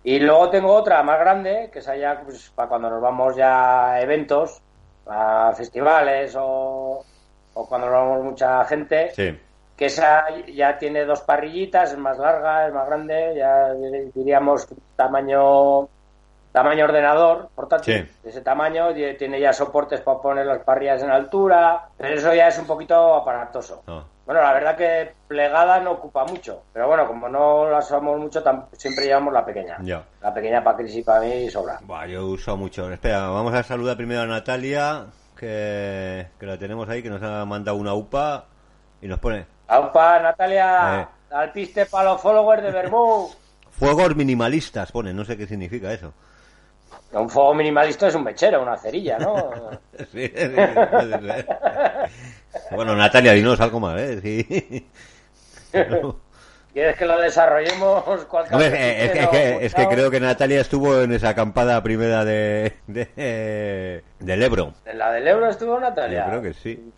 [0.03, 3.93] Y luego tengo otra más grande, que es allá pues, para cuando nos vamos ya
[3.93, 4.61] a eventos,
[5.07, 7.05] a festivales o,
[7.55, 9.39] o cuando nos vamos mucha gente, Sí,
[9.77, 13.73] que esa ya tiene dos parrillitas, es más larga, es más grande, ya
[14.15, 15.89] diríamos tamaño
[16.53, 18.15] tamaño ordenador portátil, Sí.
[18.25, 22.49] de ese tamaño, tiene ya soportes para poner las parrillas en altura, pero eso ya
[22.49, 23.83] es un poquito aparatoso.
[24.31, 28.41] Bueno, la verdad que plegada no ocupa mucho, pero bueno, como no la usamos mucho,
[28.75, 29.79] siempre llevamos la pequeña.
[29.83, 30.05] Ya.
[30.23, 31.81] La pequeña para Cris y para mí sobra.
[31.83, 32.89] Buah, yo uso mucho.
[32.93, 37.45] Espera, vamos a saludar primero a Natalia, que, que la tenemos ahí, que nos ha
[37.45, 38.45] mandado una UPA
[39.03, 41.01] y nos pone ¡Aupa, Natalia!
[41.01, 41.35] Eh.
[41.35, 43.29] Al piste para los followers de Bermú.
[43.73, 46.13] fuegos minimalistas, pone, no sé qué significa eso.
[47.13, 49.51] Un fuego minimalista es un mechero, una cerilla, ¿no?
[50.13, 50.55] Sí, sí, sí.
[52.73, 54.21] bueno, Natalia, dinos algo más, ¿eh?
[54.23, 54.87] Sí.
[56.73, 58.05] ¿Quieres que lo desarrollemos?
[58.07, 59.21] Hombre, eh, es, que,
[59.65, 64.75] es, que, es creo que Natalia estuvo en esa acampada primera de, de del Ebro.
[64.85, 66.27] ¿En la del euro estuvo Yo Natalia?
[66.29, 66.93] creo que sí.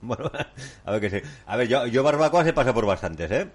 [0.00, 0.30] Bueno,
[0.84, 1.20] a ver que sí.
[1.46, 3.48] A ver, yo, yo barbacoa se pasa por bastantes, ¿eh?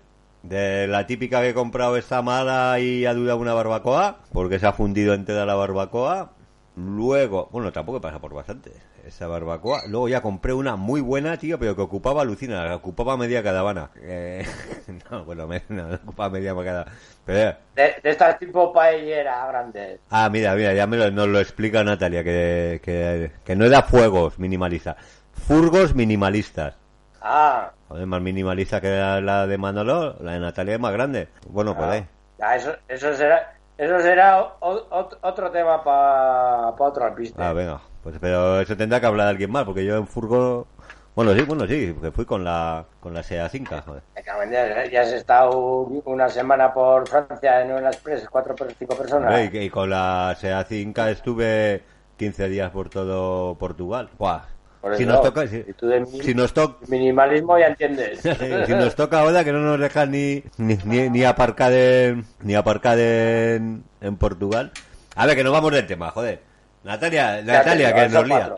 [0.44, 4.68] De la típica que he comprado esta mala y ha durado una barbacoa, porque se
[4.68, 6.32] ha fundido entera la barbacoa.
[6.76, 8.74] Luego, bueno, tampoco he pasado por bastantes
[9.06, 9.84] esa barbacoa.
[9.88, 13.90] Luego ya compré una muy buena, tío, pero que ocupaba alucina, ocupaba media caravana.
[14.02, 14.46] Eh,
[15.12, 16.86] no, bueno, me- no, ocupaba media cada.
[17.26, 20.00] Pero, De, de estas tipo paellera grandes.
[20.10, 23.82] Ah, mira, mira, ya me lo, nos lo explica Natalia, que, que, que no era
[23.84, 24.98] fuegos minimalista,
[25.34, 26.76] furgos minimalistas.
[27.22, 31.28] Ah, Joder, más minimalista que la, la de Manolo, la de Natalia es más grande.
[31.48, 32.06] Bueno, pues ahí.
[32.40, 37.42] ya, eso, eso será, eso será o- o- otro tema para otro alpiste.
[37.42, 37.82] Ah, venga.
[38.04, 40.68] Pues, pero eso tendrá que hablar alguien más, porque yo en furgo...
[41.16, 44.04] Bueno, sí, bueno, sí, que fui con la, con la SEA 5, joder.
[44.16, 44.90] ¿eh?
[44.92, 45.58] Ya has estado
[46.06, 49.52] una semana por Francia en una express, cuatro o cinco personas.
[49.52, 51.84] Y, y con la SEA 5 estuve
[52.18, 54.10] 15 días por todo Portugal.
[54.18, 54.44] Buah.
[54.82, 55.48] Por Si eso, nos toca...
[55.48, 56.78] Si, si tú de mi- si nos toca...
[56.88, 58.20] minimalismo ya entiendes.
[58.66, 62.56] si nos toca ahora que no nos dejan ni, ni, ni, ni aparcar en, ni
[62.56, 64.72] aparcar en, en Portugal.
[65.16, 66.42] A ver, que nos vamos del tema, joder.
[66.84, 68.56] Natalia, Natalia, que nos lía.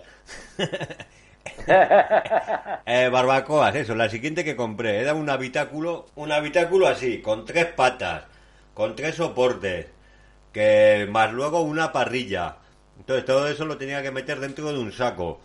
[2.85, 7.65] Eh, barbacoas, eso, la siguiente que compré era un habitáculo, un habitáculo así, con tres
[7.67, 8.23] patas,
[8.73, 9.87] con tres soportes,
[10.51, 12.57] que más luego una parrilla.
[12.99, 15.41] Entonces todo eso lo tenía que meter dentro de un saco.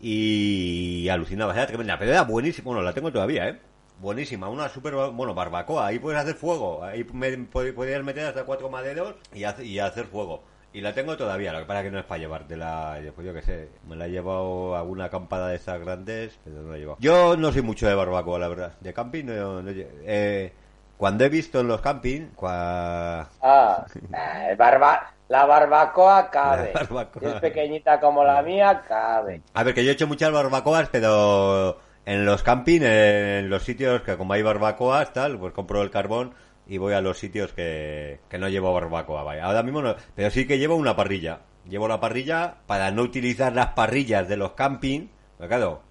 [0.00, 3.58] Y alucinaba, era tremenda, pero era buenísima, bueno, la tengo todavía, ¿eh?
[3.98, 8.44] Buenísima, una super, bueno, barbacoa, ahí puedes hacer fuego, ahí me, pod- podías meter hasta
[8.44, 10.42] cuatro maderos y, hace- y hacer fuego.
[10.74, 13.40] Y la tengo todavía, lo que pasa que no es para llevártela, pues yo que
[13.40, 16.98] sé, me la he llevado alguna acampada de esas grandes, pero no la he llevado.
[17.00, 20.52] Yo no soy mucho de barbacoa, la verdad, de camping no, no eh,
[20.98, 23.86] cuando he visto en los camping, cua- Ah,
[24.50, 26.72] eh, barba, la barbacoa cabe.
[26.74, 27.22] La barbacoa.
[27.22, 29.42] Si es pequeñita como la mía, cabe.
[29.54, 34.02] A ver, que yo he hecho muchas barbacoas, pero en los camping, en los sitios
[34.02, 36.34] que como hay barbacoas, tal, pues compro el carbón
[36.66, 39.44] y voy a los sitios que, que no llevo barbacoa, vaya.
[39.44, 41.40] Ahora mismo no, pero sí que llevo una parrilla.
[41.68, 45.82] Llevo la parrilla para no utilizar las parrillas de los camping, porque claro,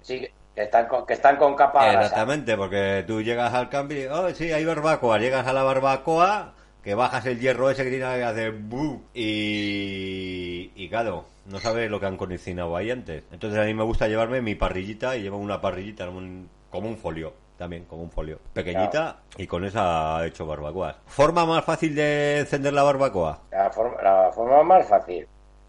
[0.00, 0.20] Sí,
[0.54, 2.02] que están con, que están con capa grasa.
[2.02, 6.52] Exactamente, porque tú llegas al camping, oh, sí, hay barbacoa, llegas a la barbacoa,
[6.84, 11.90] que bajas el hierro ese que tiene que hacer bu y, y claro, no sabes
[11.90, 13.24] lo que han cocinado ahí antes.
[13.32, 16.96] Entonces a mí me gusta llevarme mi parrillita y llevo una parrillita un- como un
[16.98, 20.96] folio, también como un folio, pequeñita y con esa he hecho barbacoas.
[21.06, 23.40] ¿Forma más fácil de encender la barbacoa?
[23.50, 25.26] La forma, la forma más fácil.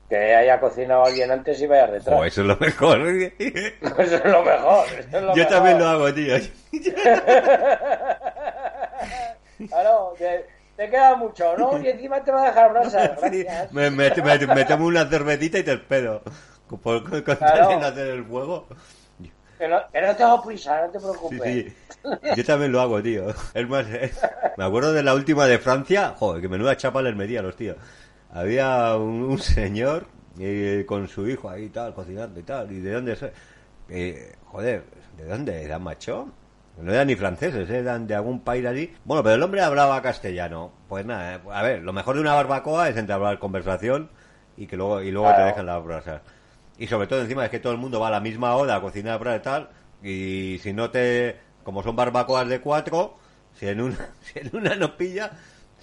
[0.10, 2.16] Que haya cocinado alguien antes y vaya detrás.
[2.16, 3.00] Jo, eso es lo mejor.
[3.40, 4.86] Eso es lo mejor.
[5.00, 6.36] eso es lo Yo también lo hago, tío.
[9.70, 11.80] Claro, te, te queda mucho, ¿no?
[11.82, 13.72] Y encima te va a dejar Gracias.
[13.72, 16.22] me, me, me- me tomo una cervecita y te espero.
[16.82, 17.80] Por, Claro.
[17.80, 18.68] de hacer el fuego.
[19.58, 21.42] Que no, que no tengo prisa, no te preocupes.
[21.44, 21.76] sí.
[22.36, 23.30] Yo también lo hago, tío.
[23.54, 24.12] Es más, eh,
[24.58, 26.14] me acuerdo de la última de Francia.
[26.18, 27.78] Joder, que menuda chapa les metía a los tíos.
[28.32, 30.08] Había un, un señor
[30.40, 32.70] eh, con su hijo ahí tal, cocinando y tal.
[32.72, 33.26] ¿Y de dónde es?
[33.88, 34.84] Eh, joder,
[35.18, 36.28] ¿de dónde eran, macho?
[36.78, 38.94] No eran ni franceses, eran de algún país allí.
[39.06, 40.72] Bueno, pero el hombre hablaba castellano.
[40.90, 44.10] Pues nada, eh, a ver, lo mejor de una barbacoa es entablar conversación
[44.58, 46.22] y que luego y luego te dejan las brasas.
[46.78, 48.82] Y sobre todo encima es que todo el mundo va a la misma hora a
[48.82, 49.70] cocinar para tal
[50.04, 53.18] y si no te como son barbacoas de cuatro,
[53.54, 55.32] si en una si en una no pilla,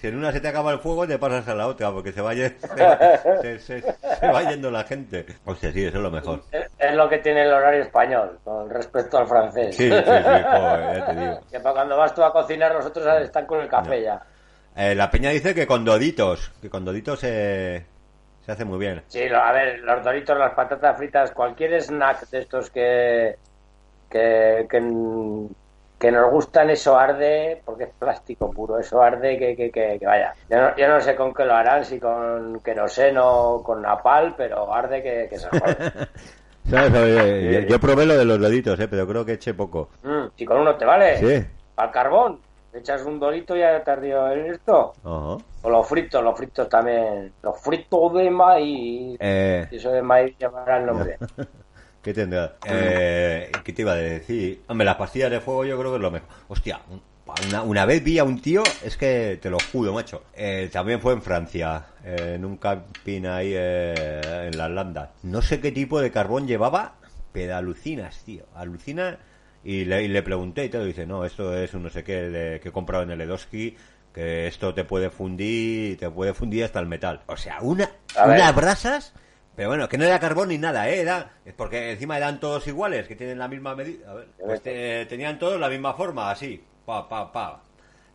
[0.03, 2.19] si en una se te acaba el fuego te pasas a la otra porque se
[2.19, 2.49] vaya
[3.41, 3.81] se, se-
[4.19, 5.25] se va yendo la gente.
[5.45, 6.41] Hostia, sí, eso es lo mejor.
[6.51, 9.77] Es, es lo que tiene el horario español con respecto al francés.
[9.77, 11.39] Sí, sí, sí, joder, ya te digo.
[11.49, 14.21] Que para cuando vas tú a cocinar, nosotros están con el café ya.
[14.75, 17.85] Eh, la peña dice que con doditos, que con doditos se,
[18.45, 19.03] se hace muy bien.
[19.07, 23.37] Sí, a ver, los doritos, las patatas fritas, cualquier snack de estos que,
[24.09, 24.79] que, que,
[26.03, 30.05] que nos gustan, eso arde, porque es plástico puro, eso arde que, que, que, que
[30.05, 30.33] vaya.
[30.49, 34.33] Yo no, yo no sé con qué lo harán, si con queroseno o con napal,
[34.35, 35.75] pero arde que, que se jode.
[36.69, 36.93] ¿Sabes?
[36.93, 39.91] Oye, yo, yo probé lo de los doditos, eh, pero creo que eché poco.
[40.03, 41.47] Mm, si con uno te vale, Sí.
[41.77, 42.39] al carbón,
[42.73, 44.91] echas un dorito y ya te ardió esto.
[45.05, 47.31] O los fritos, los fritos también.
[47.41, 49.15] Los fritos de maíz.
[49.21, 51.17] Eh, Eso de maíz llevará el nombre.
[52.03, 52.57] ¿Qué tendrá?
[52.65, 54.61] Eh, ¿Qué te iba a decir?
[54.67, 56.27] Hombre, las pastillas de fuego yo creo que es lo mejor.
[56.49, 57.01] Hostia, un-
[57.47, 60.23] una, una vez vi a un tío, es que te lo juro, macho.
[60.35, 65.09] Eh, también fue en Francia, eh, en un camping ahí eh, en las landas.
[65.23, 66.95] No sé qué tipo de carbón llevaba,
[67.31, 68.43] pero alucinas, tío.
[68.53, 69.17] Alucina.
[69.63, 70.83] Y le, y le pregunté y todo.
[70.83, 73.77] Dice, no, esto es un no sé qué de, que he comprado en el Edoski.
[74.13, 77.21] Que esto te puede fundir, te puede fundir hasta el metal.
[77.27, 77.89] O sea, una,
[78.35, 79.13] unas brasas
[79.55, 80.99] pero bueno, que no era carbón ni nada, ¿eh?
[81.01, 84.09] Era, es porque encima eran todos iguales, que tienen la misma medida.
[84.11, 86.63] A ver, pues te- tenían todos la misma forma, así.
[86.85, 87.61] Pa, pa, pa.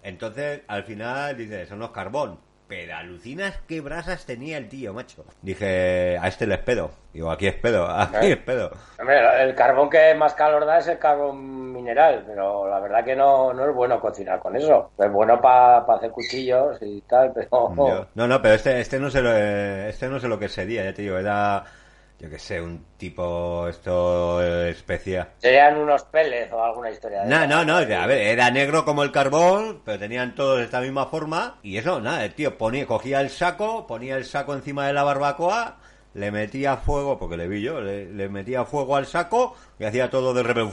[0.03, 2.41] Entonces, al final, dice, son los carbón.
[2.69, 5.25] Pero alucinas qué brasas tenía el tío, macho.
[5.41, 6.91] Dije, a este les pedo.
[7.15, 8.33] Digo, aquí es pedo, aquí ¿Eh?
[8.33, 8.71] es pedo.
[9.01, 13.17] Hombre, el carbón que más calor da es el carbón mineral, pero la verdad que
[13.17, 14.91] no, no es bueno cocinar con eso.
[14.99, 19.09] Es bueno para hacer cuchillos y tal, pero Yo- no, no, pero este, este no
[19.11, 21.65] sé lo, eh, este no sé lo que sería, ya te digo, era,
[22.19, 25.29] yo que sé, un tipo, esto, eh, especia.
[25.39, 27.23] serían unos peles o alguna historia.
[27.23, 30.81] de No, no, no, a ver, era negro como el carbón, pero tenían todos esta
[30.81, 31.59] misma forma.
[31.63, 35.05] Y eso, nada, el tío ponía, cogía el saco, ponía el saco encima de la
[35.05, 35.77] barbacoa,
[36.15, 40.11] le metía fuego, porque le vi yo, le, le metía fuego al saco y hacía
[40.11, 40.73] todo de repente.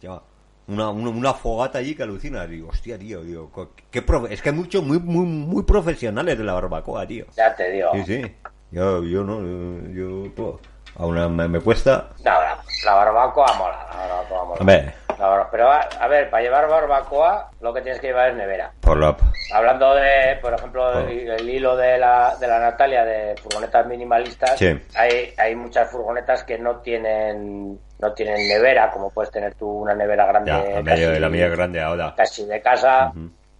[0.00, 0.22] Ya,
[0.68, 2.46] Una, una, una fogata allí que alucina.
[2.46, 3.50] Digo, hostia, tío, digo,
[3.90, 7.26] qué profe- es que hay muchos muy, muy, muy profesionales de la barbacoa, tío.
[7.36, 7.90] Ya te digo.
[7.92, 8.32] Sí, sí.
[8.70, 10.60] Yo, yo no, yo, yo todo.
[10.98, 12.08] Aún me, me cuesta.
[12.24, 14.94] No, la, la barbacoa mola, la barbacoa mola.
[15.18, 18.36] La bar- pero a, a ver, para llevar barbacoa lo que tienes que llevar es
[18.36, 18.70] nevera.
[18.80, 19.16] por lo...
[19.54, 24.58] Hablando de, por ejemplo, el, el hilo de la, de la Natalia de furgonetas minimalistas,
[24.58, 24.78] Sí.
[24.94, 29.94] hay, hay muchas furgonetas que no tienen no tienen nevera, como puedes tener tú una
[29.94, 32.14] nevera grande Ya, a medio de la casi- mía grande ahora.
[32.14, 33.12] casi de casa.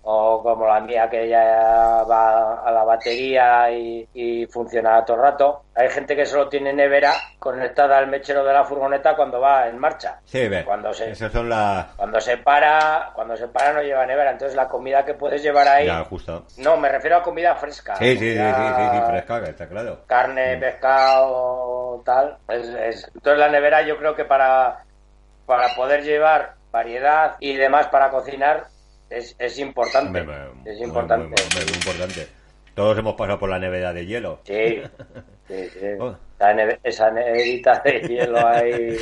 [0.09, 5.23] O como la mía que ya va a la batería y, y funciona todo el
[5.25, 5.62] rato.
[5.75, 9.79] Hay gente que solo tiene nevera conectada al mechero de la furgoneta cuando va en
[9.79, 10.21] marcha.
[10.25, 10.49] Sí.
[10.64, 11.51] Cuando se- son.
[11.97, 15.66] Cuando se para, cuando se para no lleva nevera, entonces la comida que puedes llevar
[15.66, 16.45] ahí, Ya, justo.
[16.59, 17.97] no, me refiero a comida fresca.
[17.97, 19.99] Sí, sí, sí, sí, sí, sí, fresca, está claro.
[20.07, 22.38] Carne, pescado, tal.
[22.49, 24.85] Es- es- Entonces la nevera yo creo que para,
[25.47, 28.66] para poder llevar variedad y demás para cocinar
[29.11, 30.25] es, es importante.
[30.64, 31.27] Es importante.
[31.29, 32.27] muy, importante.
[32.75, 34.40] Todos hemos pasado por la nevera de hielo.
[34.45, 34.83] Sí,
[35.49, 35.87] sí, sí.
[35.99, 36.16] Oh.
[36.40, 38.97] Neve- esa neverita de hielo ahí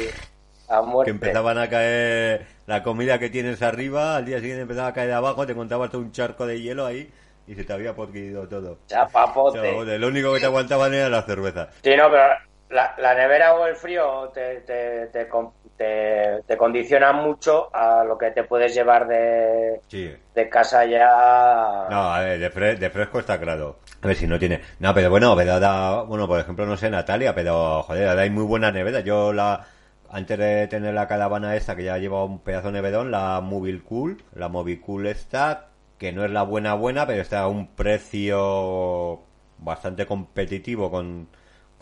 [0.68, 1.10] a Que muerte.
[1.10, 5.14] empezaban a caer la comida que tienes arriba, al día siguiente empezaba a caer de
[5.14, 7.10] abajo, te encontrabas todo un charco de hielo ahí
[7.46, 8.78] y se te había podrido todo.
[8.86, 9.72] Chapapote.
[9.72, 11.68] Joder, lo único que te aguantaban era la cerveza.
[11.82, 12.22] Sí, no, pero
[12.70, 15.28] la, la nevera o el frío te, te,
[15.76, 20.12] te, te condiciona mucho a lo que te puedes llevar de, Sí.
[20.34, 21.86] de casa ya.
[21.90, 23.78] No, a ver, de, fre- de fresco está claro.
[24.02, 24.60] A ver si no tiene.
[24.80, 28.44] No, pero bueno, pero bueno, por ejemplo, no sé, Natalia, pero joder, ahora hay muy
[28.44, 29.00] buena nevera.
[29.00, 29.66] Yo la.
[30.10, 33.82] Antes de tener la caravana esta, que ya lleva un pedazo de nevedón, la Mobile
[33.82, 35.68] Cool, la Mobile Cool esta,
[35.98, 39.20] que no es la buena buena, pero está a un precio
[39.58, 41.28] bastante competitivo con,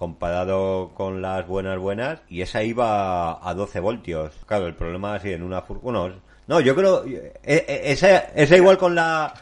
[0.07, 4.35] comparado con las buenas buenas y esa iba a 12 voltios.
[4.47, 6.13] Claro, el problema es si en una fur- bueno,
[6.49, 9.33] no, yo creo eh, eh, esa esa igual con la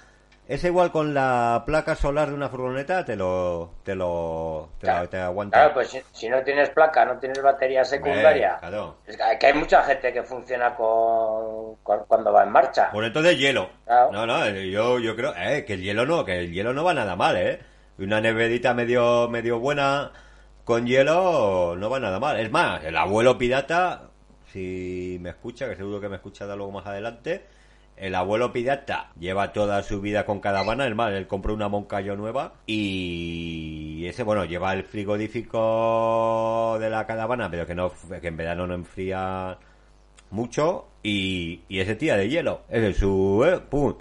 [0.47, 5.09] esa igual con la placa solar de una furgoneta te lo te lo te, Claro,
[5.09, 5.57] te aguanta.
[5.57, 8.59] Claro, pues si, si no tienes placa, no tienes batería secundaria.
[8.61, 8.97] Claro.
[9.07, 12.91] Es que hay- mucha gente que funciona con, con- cuando va en marcha.
[12.93, 13.71] Pues entonces hielo.
[13.87, 14.13] Claro.
[14.13, 16.85] No, no, eh, yo, yo creo eh, que el hielo no, que el hielo no
[16.85, 17.61] va nada mal, ¿eh?
[17.99, 20.11] Una neverita medio, medio buena
[20.65, 22.39] con hielo no va nada mal.
[22.41, 24.11] Es más, el abuelo pirata,
[24.53, 27.45] si me escucha, que seguro que me escuchará luego más adelante,
[27.97, 32.17] el abuelo pirata lleva toda su vida con caravana, es más, él compró una Moncayo
[32.17, 38.37] nueva y ese, bueno, lleva el frigorífico de la caravana, pero que no, que en
[38.37, 39.59] verano no enfría
[40.31, 43.97] mucho y, y ese tía de hielo es de su eh, pum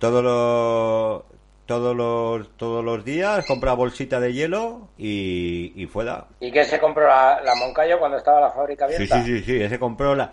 [0.00, 1.22] todos los
[1.70, 6.24] todos los todos los días compra bolsita de hielo y, y fuera.
[6.40, 9.22] ¿Y que se compró la, la Moncayo cuando estaba la fábrica sí abierta?
[9.22, 10.32] sí sí sí ese compró la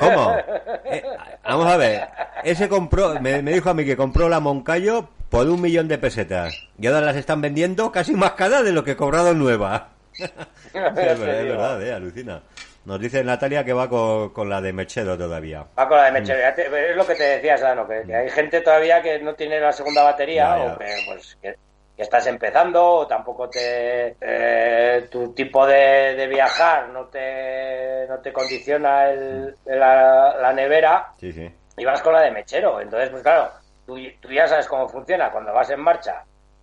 [0.00, 0.34] cómo
[0.84, 1.04] Eh,
[1.44, 2.08] vamos a ver
[2.42, 5.98] ese compró me, me dijo a mí que compró la Moncayo por un millón de
[5.98, 9.90] pesetas y ahora las están vendiendo casi más caras de lo que he cobrado nueva
[10.18, 10.34] es
[10.74, 12.42] verdad, es verdad, eh, alucina
[12.84, 16.12] nos dice Natalia que va con, con la de Mechedo todavía Va con la de
[16.12, 16.40] Mechero.
[16.40, 19.34] Ya te- Es lo que te decía, Sano, que, que hay gente todavía que no
[19.34, 20.72] tiene la segunda batería Ya, ya.
[20.74, 21.54] o que, pues, que,
[21.96, 24.16] que estás empezando o tampoco te...
[24.20, 31.08] eh, tu tipo de, de viajar no te, no te condiciona el, la, la nevera
[31.20, 32.80] sí sí y vas con la de mechero.
[32.80, 33.50] Entonces, pues claro,
[33.86, 35.30] tú, tú ya sabes cómo funciona.
[35.30, 36.22] Cuando vas en marcha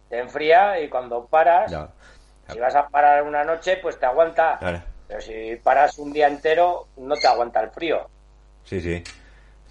[0.09, 1.88] te enfría y cuando paras, ya
[2.47, 4.57] si vas a parar una noche, pues te aguanta.
[4.59, 4.82] Claro.
[5.10, 8.07] Pero si paras un día entero, no te aguanta el frío.
[8.64, 9.03] Sí, sí.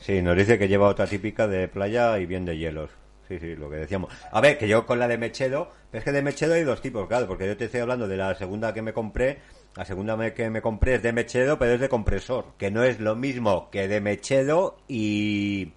[0.00, 2.90] Sí, nos dice que lleva otra típica de playa y bien de hielos.
[3.28, 4.12] Sí, sí, lo que decíamos.
[4.32, 7.06] A ver, que yo con la de Mechedo, es que de Mechedo hay dos tipos,
[7.06, 9.38] claro, porque yo te estoy hablando de la segunda que me compré.
[9.76, 12.98] La segunda que me compré es de Mechedo, pero es de compresor, que no es
[12.98, 15.72] lo mismo que de Mechedo y...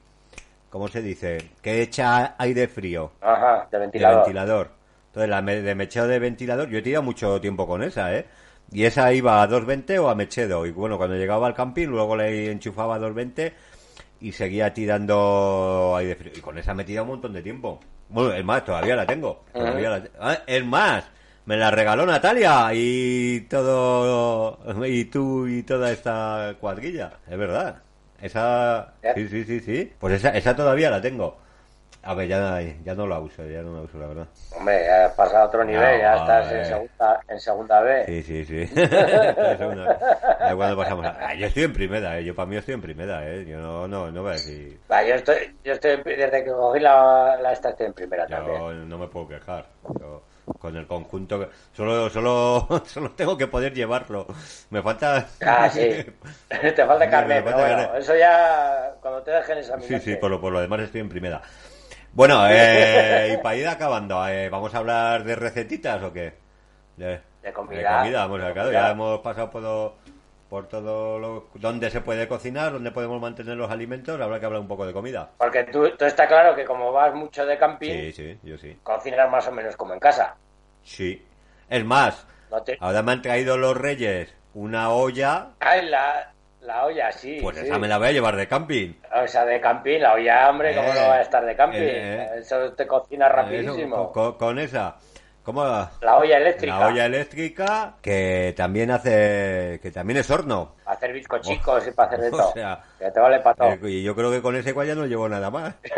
[0.72, 1.49] ¿Cómo se dice?
[1.62, 4.18] Que echa aire frío Ajá, de de ventilador.
[4.24, 4.72] ventilador.
[5.07, 8.26] Entonces, la de mechero de ventilador, yo he tirado mucho tiempo con esa, ¿eh?
[8.72, 10.66] Y esa iba a 220 o a mechedo.
[10.66, 13.53] Y bueno, cuando llegaba al camping, luego le enchufaba a 220
[14.22, 16.32] y seguía tirando aire frío.
[16.36, 17.80] Y con esa me he tirado un montón de tiempo.
[18.09, 19.43] Bueno, es más, todavía la tengo.
[19.53, 21.05] Todavía la te- Ah, es más,
[21.45, 24.59] me la regaló Natalia y todo.
[24.86, 27.14] Y tú y toda esta cuadrilla.
[27.30, 27.82] Es verdad.
[28.22, 28.93] Esa.
[29.16, 29.91] Sí, sí, sí, sí.
[29.99, 31.38] Pues esa, esa todavía la tengo.
[32.04, 34.28] A ver, ya, ya no la uso, ya no la uso, la verdad.
[34.58, 38.06] Hombre, ya has pasado a otro nivel, ya estás en segunda, en segunda B.
[38.08, 38.74] Sí, sí, sí.
[40.41, 42.24] Ya cuando pasamos a- Ah, yo estoy en primera, ¿eh?
[42.26, 43.45] yo para mí estoy en primera, ¿eh?
[43.45, 46.80] yo no, no, no voy a decir, Va, yo estoy, yo estoy, desde que cogí
[46.80, 48.89] la, la esta estoy en primera también.
[48.89, 49.66] no me puedo quejar.
[49.99, 50.24] Yo,
[50.60, 54.26] con el conjunto, que- solo, solo, solo tengo que poder llevarlo.
[54.72, 55.28] Me falta.
[55.45, 55.80] Ah, sí.
[56.49, 57.08] Te falta falta
[57.43, 60.02] pero bueno, eso ya cuando te dejen examinar.
[60.02, 61.41] Sí, sí, por lo, por lo demás estoy en primera.
[62.14, 66.34] Bueno, eh, y para ir acabando, eh, ¿vamos a hablar de recetitas o qué?
[66.97, 67.80] De, De comida.
[67.80, 68.82] De comida, vamos a De claro, comida.
[68.82, 69.95] ya hemos pasado por, lo-
[70.49, 71.47] por todo lo...
[71.53, 74.91] Dónde se puede cocinar, dónde podemos mantener los alimentos, habrá que hablar un poco de
[74.91, 75.30] comida.
[75.38, 78.78] Porque tú, tú está claro que como vas mucho de camping, Sí, sí, yo sí.
[78.84, 80.36] cocinas más o menos como en casa.
[80.84, 81.26] Sí.
[81.70, 82.78] Es más, No te...
[82.82, 85.51] ahora me han traído los reyes una olla,
[85.84, 87.39] la, la olla, sí.
[87.41, 87.66] pues sí.
[87.66, 88.93] esa me la voy a llevar de camping.
[89.24, 91.80] O sea, de camping, la olla, hombre, ¿cómo Eh, no va a estar de camping?
[91.80, 92.30] eh, eh.
[92.39, 94.12] Eso te cocina Eso, rapidísimo.
[94.12, 94.95] con, con esa.
[95.43, 96.78] ¿Cómo la- La olla eléctrica.
[96.80, 100.76] La olla eléctrica que también hace que también es horno.
[100.84, 102.53] Para hacer bizcochicos y para hacer de O todo.
[102.53, 103.70] sea, que te vale para todo.
[103.72, 105.74] Eh, y yo creo que con ese igual ya no llevo nada más.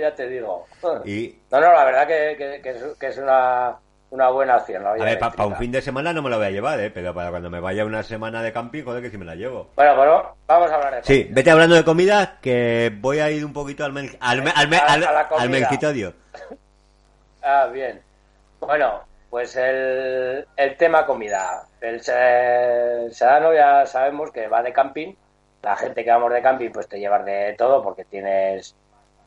[0.00, 0.66] ya te digo.
[1.06, 2.62] Y No, no, la verdad que,
[3.00, 3.76] que es una,
[4.10, 4.82] una buena opción.
[4.84, 6.78] La olla a ver, para un fin de semana no me la voy a llevar,
[6.80, 6.90] ¿eh?
[6.90, 9.68] Pero para cuando me vaya una semana de camping, joder que si me la llevo.
[9.74, 13.44] Bueno, bueno, vamos a hablar de Sí, vete hablando de comida, que voy a ir
[13.44, 15.04] un poquito al, men- al, me- al, me- al-
[15.38, 16.14] al menquitorio.
[17.42, 18.00] Ah, bien.
[18.60, 21.64] Bueno, pues el, el tema comida.
[21.80, 25.12] El, se- Sedano ya sabemos que va de camping.
[25.62, 28.74] La gente que vamos de camping, pues te llevas de todo porque tienes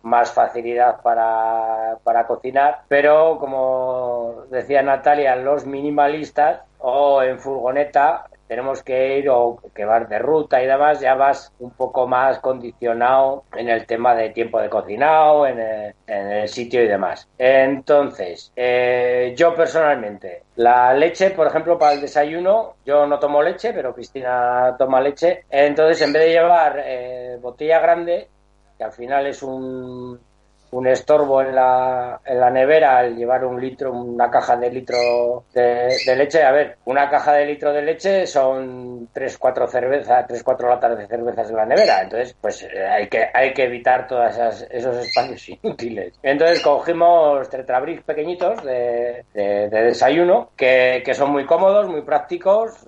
[0.07, 2.81] más facilidad para, para cocinar.
[2.87, 10.07] Pero como decía Natalia, los minimalistas o en furgoneta tenemos que ir o que vas
[10.07, 14.61] de ruta y demás, ya vas un poco más condicionado en el tema de tiempo
[14.61, 17.27] de cocinado, en el, sitio y demás.
[17.37, 23.73] Entonces, eh, yo personalmente, la leche, por ejemplo, para el desayuno, yo no tomo leche,
[23.73, 25.43] pero Cristina toma leche.
[25.49, 28.29] Entonces, en vez de llevar eh, botella grande,
[28.77, 30.26] que al final es un,
[30.71, 35.45] un estorbo en la, en la nevera al llevar un litro, una caja de litro
[35.53, 36.43] de, de leche.
[36.43, 40.97] A ver, una caja de litro de leche son tres, cuatro cervezas, tres, cuatro latas
[40.97, 42.01] de cervezas en la nevera.
[42.03, 44.35] Entonces, pues eh, hay que, hay que evitar todos
[44.69, 46.13] esos espacios inútiles.
[46.21, 52.85] Entonces cogimos tetrabrics pequeñitos de, de- de desayuno que, que son muy cómodos, muy prácticos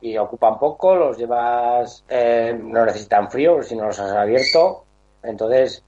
[0.00, 0.94] y ocupan poco.
[0.96, 4.84] Los llevas, eh, no necesitan frío si no los has abierto.
[5.22, 5.82] Entonces,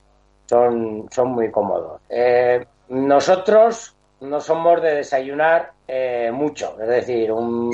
[0.47, 2.01] son, son muy cómodos.
[2.09, 7.71] Eh, nosotros no somos de desayunar eh, mucho, es decir, un,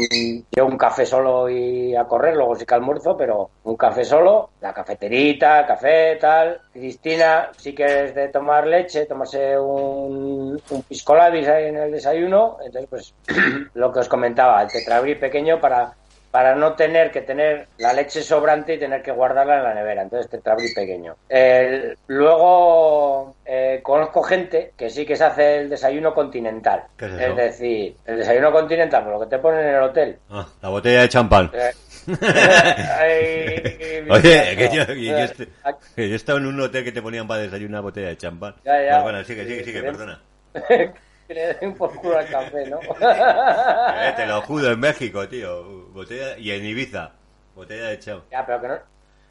[0.50, 4.50] yo un café solo y a correr, luego sí que almuerzo, pero un café solo,
[4.60, 6.60] la cafeterita, café, tal.
[6.72, 11.92] Cristina sí que es de tomar leche, tomarse un, un pisco labis ahí en el
[11.92, 13.14] desayuno, entonces pues
[13.74, 15.94] lo que os comentaba, el tetrabric pequeño para
[16.32, 20.02] para no tener que tener la leche sobrante y tener que guardarla en la nevera.
[20.02, 21.14] Entonces, tetrabric pequeño.
[21.28, 26.84] El- luego, eh, conozco gente que sí que se hace el desayuno continental.
[26.96, 27.34] ¿Qué es eso?
[27.34, 30.16] decir, el desayuno continental, por lo que te ponen en el hotel.
[30.30, 31.50] Ah, la botella de champán.
[31.52, 31.70] Eh,
[32.98, 35.42] ay, Oye, que yo, que yo eh, est-
[35.94, 38.54] que yo estaba en un hotel que te ponían para desayunar una botella de champán.
[38.64, 38.88] Ya, ya.
[38.88, 40.22] Bueno, bueno, sigue, sigue, sigue, Sí, perdona.
[41.34, 42.78] que le den por culo al café, ¿no?
[43.00, 45.64] Eh, te lo juro, en México, tío.
[45.92, 47.12] Botella, y en Ibiza.
[47.54, 48.28] Botella de champán.
[48.30, 48.78] ya, pero que, no-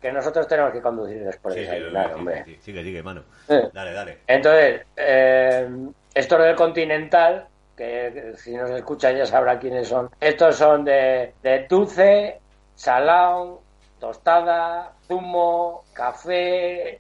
[0.02, 2.44] que nosotros tenemos que conducir después de Sí, sí, desayunar, sí, hombre.
[2.46, 2.58] sí.
[2.62, 3.24] Sigue, sigue, mano.
[3.50, 3.70] Eh.
[3.74, 4.18] Dale, dale.
[4.28, 5.70] Entonces, eh,
[6.14, 7.48] estos del Continental,
[7.78, 12.40] que, si nos escuchan ya sabrá quiénes son, estos son de, de dulce,
[12.76, 13.62] salado,
[14.00, 17.00] tostada, zumo, café,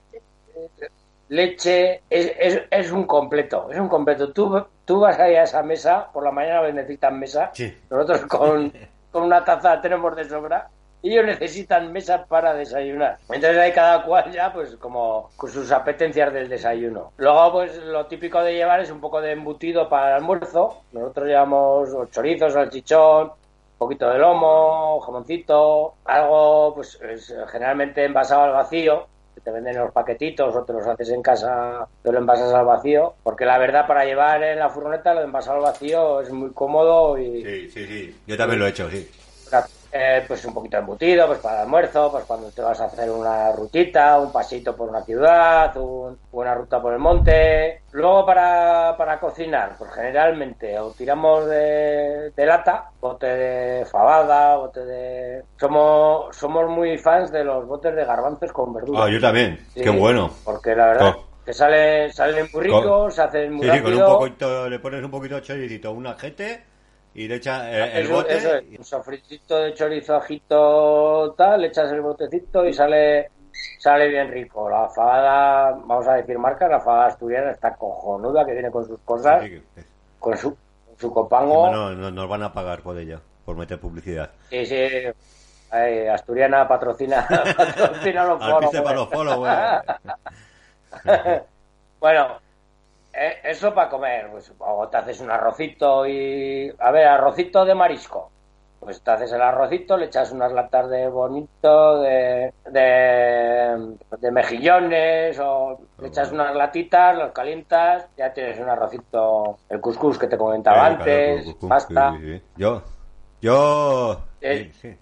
[1.29, 4.31] leche, es, es, es un completo, es un completo.
[4.33, 7.75] Tú, tú vas ahí a esa mesa, por la mañana necesitan mesa, Sí.
[7.89, 8.71] nosotros con,
[9.11, 10.69] con una taza tenemos de sobra.
[11.03, 13.17] Y ellos necesitan mesas para desayunar.
[13.27, 17.11] Entonces hay cada cual ya, pues como con sus apetencias del desayuno.
[17.17, 20.83] Luego, pues lo típico de llevar es un poco de embutido para el almuerzo.
[20.91, 28.51] Nosotros llevamos chorizos, salchichón, un poquito de lomo, jamoncito, algo, pues es, generalmente envasado al
[28.51, 29.07] vacío.
[29.43, 32.65] Que Te venden los paquetitos o te los haces en casa, te lo envasas al
[32.65, 33.15] vacío.
[33.23, 37.17] Porque la verdad, para llevar en la furgoneta, lo envasado al vacío es muy cómodo
[37.17, 38.15] y, Sí, sí, sí.
[38.27, 39.09] Yo también lo he hecho, sí.
[39.91, 42.85] Eh, pues un poquito de embutido, pues para el almuerzo, pues cuando te vas a
[42.85, 47.81] hacer una rutita, un pasito por una ciudad, un- una ruta por el monte.
[47.91, 54.85] Luego para, para cocinar, pues generalmente o tiramos de, de lata, bote de fabada, bote
[54.85, 55.43] de...
[55.59, 59.03] Somos, somos muy fans de los botes de garbanzos con verduras.
[59.07, 59.59] Ah, yo también.
[59.73, 60.31] Sí, Qué bueno.
[60.43, 63.81] Porque la verdad Co- que sale, salen muy ricos, Co- se hacen muy Sí, sí,
[63.83, 66.63] con un poquito, le pones un poquito de choricito, un ajete
[67.13, 68.37] y le echas el, el bote.
[68.37, 73.29] eso es, un sofritito de chorizo, ajito, tal, le echas el botecito y sale
[73.79, 74.69] sale bien rico.
[74.69, 78.99] La fabada, vamos a decir marca, la fabada asturiana está cojonuda, que viene con sus
[79.01, 79.61] cosas, Sí,
[80.19, 81.71] con su, con su copango.
[81.71, 84.31] No, no, nos van a pagar por ella, por meter publicidad.
[84.49, 84.77] Sí, sí.
[85.71, 87.25] Ay, asturiana patrocina,
[87.57, 89.83] patrocina los foros, para los followers.
[91.99, 92.39] Bueno, eh,
[93.13, 96.71] eso para comer, pues o te haces un arrocito y...
[96.79, 98.31] A ver, arrocito de marisco.
[98.79, 105.37] Pues te haces el arrocito, le echas unas latas de bonito, de, de, de mejillones,
[105.39, 110.37] o le echas unas latitas, los calientas, ya tienes un arrocito, el cuscús que te
[110.37, 112.11] comentaba claro, antes, cu- pasta.
[112.11, 112.43] sí, sí, sí.
[112.57, 112.83] Yo,
[113.41, 114.97] yo, Eh, sí, sí.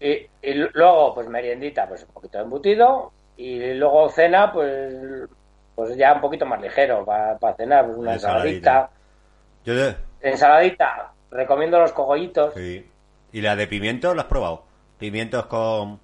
[0.00, 3.12] Y, y luego, pues meriendita, pues un poquito de embutido.
[3.36, 4.94] Y luego cena, pues
[5.78, 8.90] pues ya un poquito más ligero para cenar, pues una Ensaladita.
[8.90, 8.90] ensaladita.
[9.64, 12.52] Yo de- Ensaladita, recomiendo los cogollitos.
[12.54, 12.84] sí.
[13.30, 14.64] ¿Y la de pimientos la has probado?
[14.98, 16.00] Pimientos con...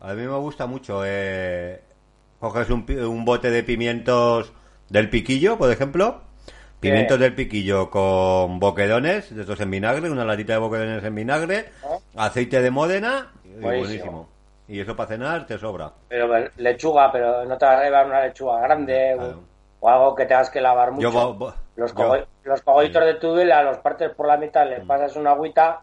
[0.00, 1.02] A mí me gusta mucho.
[1.04, 1.80] Eh...
[2.40, 4.52] Coges un, un bote de pimientos
[4.88, 6.22] del piquillo, por ejemplo.
[6.80, 11.66] Pimientos del piquillo con boquedones, de estos en vinagre, una latita de boquedones en vinagre,
[12.16, 13.68] aceite de Módena, y Buenísimo.
[13.78, 14.28] buenísimo.
[14.68, 15.92] Y eso para cenar te sobra.
[16.08, 19.40] Pero pues, lechuga, pero no te vas a llevar una lechuga grande o- Claro.
[19.80, 21.10] o, algo que tengas que lavar mucho.
[21.10, 24.66] Yo, bo- bo- los, yo- cogo- los cogollitos de tudela los partes por la mitad,
[24.68, 25.82] le pasas una agüita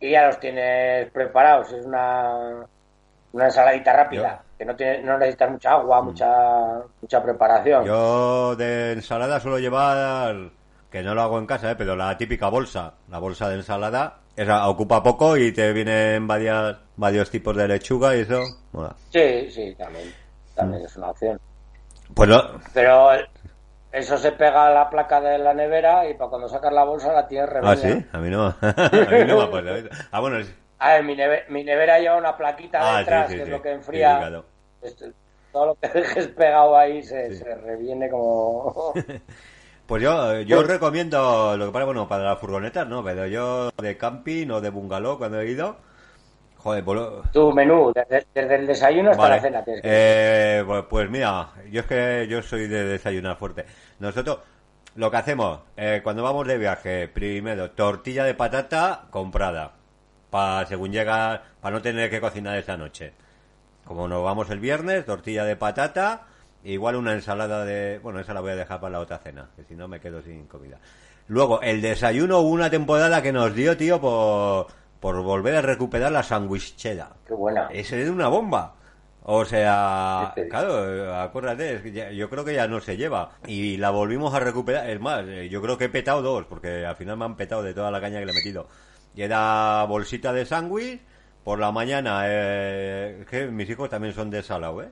[0.00, 1.72] y ya los tienes preparados.
[1.72, 2.66] Es una,
[3.32, 7.84] una ensaladita rápida, que no, tiene, no necesitas mucha agua, mucha mucha preparación.
[7.86, 10.34] Yo de ensalada suelo llevar,
[10.90, 11.76] que no lo hago en casa, ¿eh?
[11.76, 16.76] pero la típica bolsa, la bolsa de ensalada, esa ocupa poco y te vienen varias,
[16.96, 18.42] varios tipos de lechuga y eso.
[18.72, 18.94] mola.
[19.10, 20.12] Sí, sí, también,
[20.54, 21.40] también es una opción.
[22.14, 23.08] Pues no, Pero
[23.92, 27.12] eso se pega a la placa de la nevera y para cuando sacas la bolsa
[27.12, 27.72] la tienes revenida.
[27.72, 29.88] ah, sí, a mí no, a mí no me.
[30.12, 33.32] Ah, bueno, es- A ver, mi, neve- mi nevera lleva una plaquita ah, detrás, sí,
[33.32, 34.18] sí, que es lo que enfría.
[34.18, 34.44] claro.
[34.82, 35.06] Esto-
[35.50, 38.92] todo lo que dejes pegado ahí se, se reviene como...
[39.86, 43.04] Pues yo, yo recomiendo, lo que pasa, bueno, para las furgonetas, ¿no?
[43.04, 45.76] Pero yo de camping o de bungalow cuando he ido,
[46.56, 49.64] joder, pues lo- tu menú, desde, desde el desayuno hasta la cena.
[49.64, 53.64] que- Eh, pues, pues mira, yo es que yo soy de desayunar fuerte.
[54.00, 54.38] Nosotros
[54.96, 59.72] lo que hacemos eh, cuando vamos de viaje, primero tortilla de patata comprada
[60.30, 63.12] para según llega, para no tener que cocinar esa noche.
[63.84, 66.22] Como nos vamos el viernes, tortilla de patata,
[66.72, 69.64] igual una ensalada de, bueno, esa la voy a dejar para la otra cena, que
[69.64, 70.78] si no me quedo sin comida.
[71.28, 74.66] Luego el desayuno hubo una temporada que nos dio, tío, por
[75.00, 77.10] por volver a recuperar la sandwichera.
[77.26, 77.68] Qué buena.
[77.70, 78.74] Ese es una bomba.
[79.24, 83.32] O sea, claro, acuérdate, es que ya- yo creo que ya no se lleva.
[83.46, 84.88] Y la volvimos a recuperar.
[84.88, 87.62] Es más, eh, yo creo que he petado dos, porque al final me han petado
[87.62, 88.68] de toda la caña que le he metido.
[89.14, 91.00] Y era bolsita de sándwich.
[91.44, 94.88] Por la mañana, eh, que mis hijos también son de salado, ¿eh?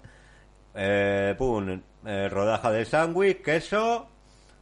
[0.75, 4.09] Eh, pum, eh, rodaja de sándwich, queso,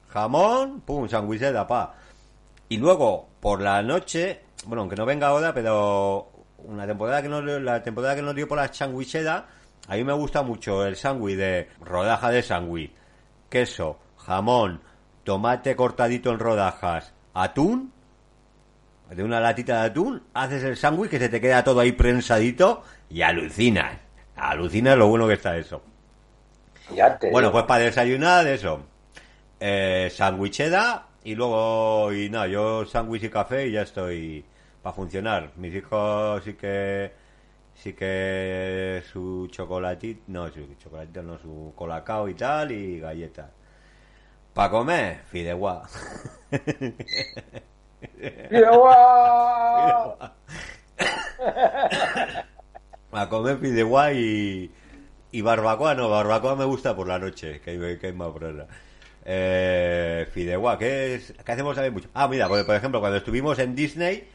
[0.08, 1.94] jamón, pum, sándwichera, pa.
[2.68, 7.44] Y luego, por la noche, bueno, aunque no venga ahora, pero una temporada que nos,
[7.62, 9.46] la temporada que nos dio por la sandwichera,
[9.88, 12.92] a mí me gusta mucho el sándwich de rodaja de sándwich,
[13.48, 14.80] queso, jamón,
[15.24, 17.92] tomate cortadito en rodajas, atún,
[19.10, 22.82] de una latita de atún, haces el sándwich que se te queda todo ahí prensadito
[23.10, 23.98] y alucinas.
[24.36, 25.82] Alucinas lo bueno que está eso.
[26.90, 27.52] Ya te Bueno, digo.
[27.52, 28.80] pues para desayunar eso.
[29.60, 30.10] Eh,
[31.24, 34.44] y luego, y nada, yo sándwich y café y ya estoy
[34.82, 35.50] para funcionar.
[35.56, 37.12] Mis hijos sí que,
[37.74, 43.46] sí que su chocolatito, no, su chocolatito no, su colacao y tal y galletas.
[44.52, 45.88] Para comer, fideuá.
[48.50, 50.16] ¡Guau!
[53.12, 54.70] A comer fideuá y,
[55.32, 58.66] y barbacoa, no, barbacoa me gusta por la noche, que hay, que hay más brasa.
[59.24, 62.08] Eh, fideuá, ¿qué, es, ¿qué hacemos también mucho?
[62.14, 64.28] Ah, mira, por, por ejemplo, cuando estuvimos en Disney,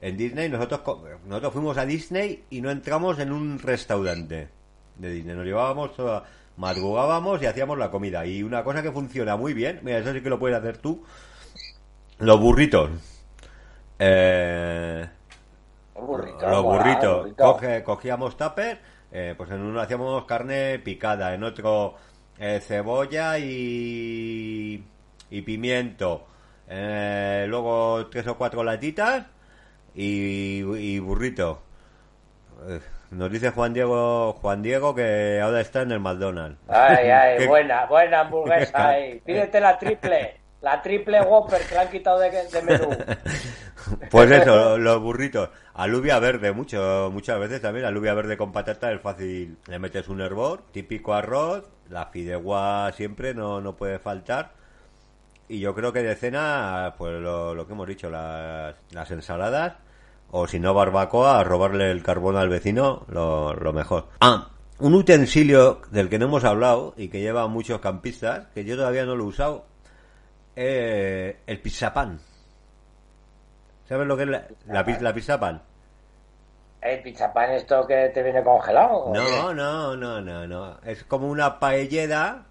[0.00, 0.80] en Disney nosotros,
[1.26, 4.48] nosotros fuimos a Disney y no entramos en un restaurante
[4.96, 6.24] de Disney, nos llevábamos toda,
[6.56, 8.26] madrugábamos y hacíamos la comida.
[8.26, 11.04] Y una cosa que funciona muy bien, mira, eso sí que lo puedes hacer tú,
[12.18, 12.90] los burritos.
[13.98, 15.08] Eh,
[15.94, 17.18] burrito, los burritos.
[17.22, 17.44] burrito.
[17.44, 18.80] Coge- cogíamos tupper,
[19.12, 21.94] eh, pues en uno hacíamos carne picada, en otro
[22.38, 24.82] eh, cebolla y,
[25.30, 26.26] y pimiento.
[26.68, 29.26] Eh, luego tres o cuatro latitas
[29.94, 31.62] y, y burrito.
[32.68, 36.58] Eh, Nos dice Juan Diego Juan Diego que ahora está en el McDonald's.
[36.68, 39.20] Ay, ay, ¿Qué- buena, buena hamburguesa ahí.
[39.24, 40.40] Pídete la triple.
[40.62, 42.90] La triple Whopper que la han quitado de, de menú.
[44.10, 45.50] Pues eso, los burritos.
[45.74, 47.86] Alubia verde, mucho, muchas veces también.
[47.86, 49.56] Alubia verde con patata es fácil.
[49.66, 54.52] Le metes un hervor, típico arroz, la fideuá siempre no, no puede faltar.
[55.48, 59.74] Y yo creo que de cena, pues lo, que hemos dicho, las, las ensaladas.
[60.30, 64.08] O si no, barbacoa, a robarle el carbón al vecino, lo, mejor.
[64.20, 68.76] Ah, un utensilio del que no hemos hablado y que llevan muchos campistas, que yo
[68.76, 69.66] todavía no lo he usado,
[70.56, 72.18] eh, el pizzapán.
[73.88, 75.62] ¿Sabes lo que es la, la, pi- la pizza pan?
[76.82, 79.10] ¿El pichapán esto que te viene congelado?
[79.12, 80.78] No, no, no, no, no.
[80.84, 82.44] Es como una paellera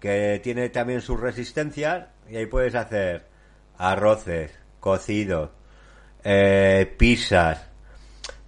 [0.00, 3.26] que tiene también sus resistencias y ahí puedes hacer
[3.78, 5.50] arroces, cocidos,
[6.24, 7.70] eh, pizzas.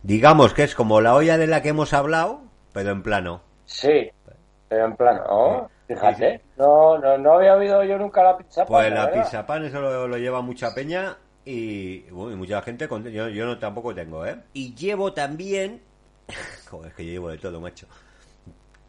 [0.03, 2.43] Digamos que es como la olla de la que hemos hablado,
[2.73, 3.43] pero en plano.
[3.65, 4.11] Sí,
[4.69, 6.41] pero en plan, oh, fíjate.
[6.41, 6.51] sí.
[6.57, 9.13] No, no, no había oído yo nunca la pizza Pues pan, la verdad.
[9.13, 11.17] pizza pan, eso lo, lo lleva mucha peña
[11.51, 12.89] y, bueno, y mucha gente.
[12.89, 14.37] con- yo, yo no tampoco tengo, ¿eh?
[14.53, 15.81] Y llevo también.
[16.69, 17.87] Joder, es que yo llevo de todo, macho.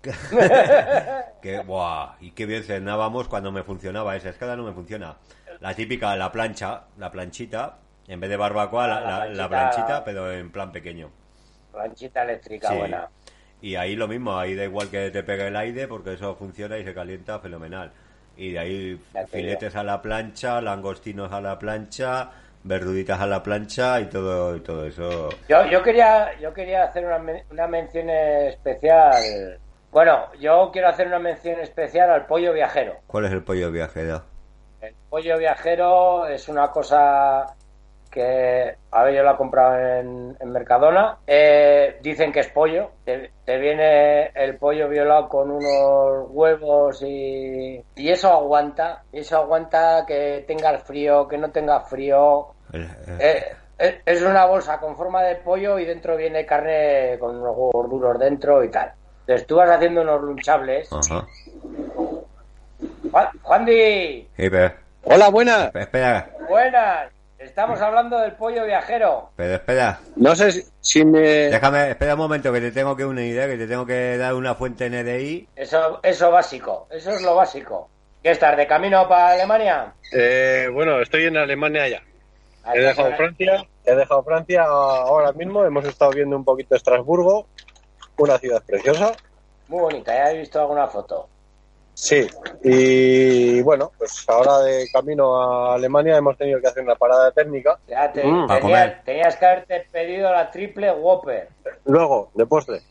[1.41, 4.29] que, buah, y qué bien cenábamos cuando me funcionaba esa.
[4.29, 5.15] Es que ahora no me funciona.
[5.59, 7.77] La típica, la plancha, la planchita.
[8.07, 9.49] En vez de barbacoa, la, Ah, la la- la planchita.
[9.49, 11.09] planchita, pero en plan pequeño.
[11.71, 12.75] Planchita eléctrica Sí.
[12.77, 13.07] buena.
[13.61, 16.77] Y ahí lo mismo, ahí da igual que te pegue el aire porque eso funciona
[16.77, 17.91] y se calienta fenomenal.
[18.37, 22.31] Y de ahí filetes a la plancha, langostinos a la plancha,
[22.63, 25.29] verduritas a la plancha y todo y todo eso.
[25.47, 29.59] Yo, yo quería yo quería hacer una, men- una mención especial.
[29.91, 32.95] Bueno, yo quiero hacer una mención especial al pollo viajero.
[33.07, 34.23] ¿Cuál es el pollo viajero?
[34.81, 37.45] El pollo viajero es una cosa
[38.09, 41.17] que, a ver, yo lo he comprado en, en Mercadona.
[41.27, 42.91] Eh, dicen que es pollo.
[43.05, 49.03] Te, te viene el pollo violado con unos huevos y, y eso aguanta.
[49.11, 52.47] Y eso aguanta que tenga el frío, que no tenga frío.
[52.73, 57.55] Eh, Eh, es una bolsa con forma de pollo y dentro viene carne con unos
[57.55, 58.91] huevos duros dentro y tal.
[59.25, 60.89] te estuvas haciendo unos lunchables.
[60.91, 61.25] Ajá.
[63.11, 64.73] Juan, pero,
[65.05, 65.73] Hola, buenas.
[65.73, 67.09] espera, buenas.
[67.39, 69.31] Estamos hablando del pollo viajero.
[69.37, 69.99] pero espera.
[70.17, 71.19] No sé si, si me...
[71.19, 73.47] Déjame, espera un momento que te tengo que unir, ¿eh?
[73.47, 75.47] que te tengo que dar una fuente NDI.
[75.55, 77.89] Eso, eso básico, eso es lo básico.
[78.21, 79.93] ¿Qué estás de camino para Alemania?
[80.11, 82.03] Eh, bueno, estoy en Alemania ya.
[82.73, 83.15] He dejado.
[83.15, 85.63] Francia, he dejado Francia ahora mismo.
[85.63, 87.47] Hemos estado viendo un poquito Estrasburgo,
[88.17, 89.13] una ciudad preciosa.
[89.69, 91.29] Muy bonita, ya he visto alguna foto.
[92.01, 92.25] Sí,
[92.63, 97.77] y bueno, pues ahora de camino a Alemania hemos tenido que hacer una parada técnica.
[97.87, 99.01] Ya te- Mm, para tenías, comer.
[99.03, 101.49] tenías que haberte pedido la triple Whopper.
[101.85, 102.81] Luego, de postre,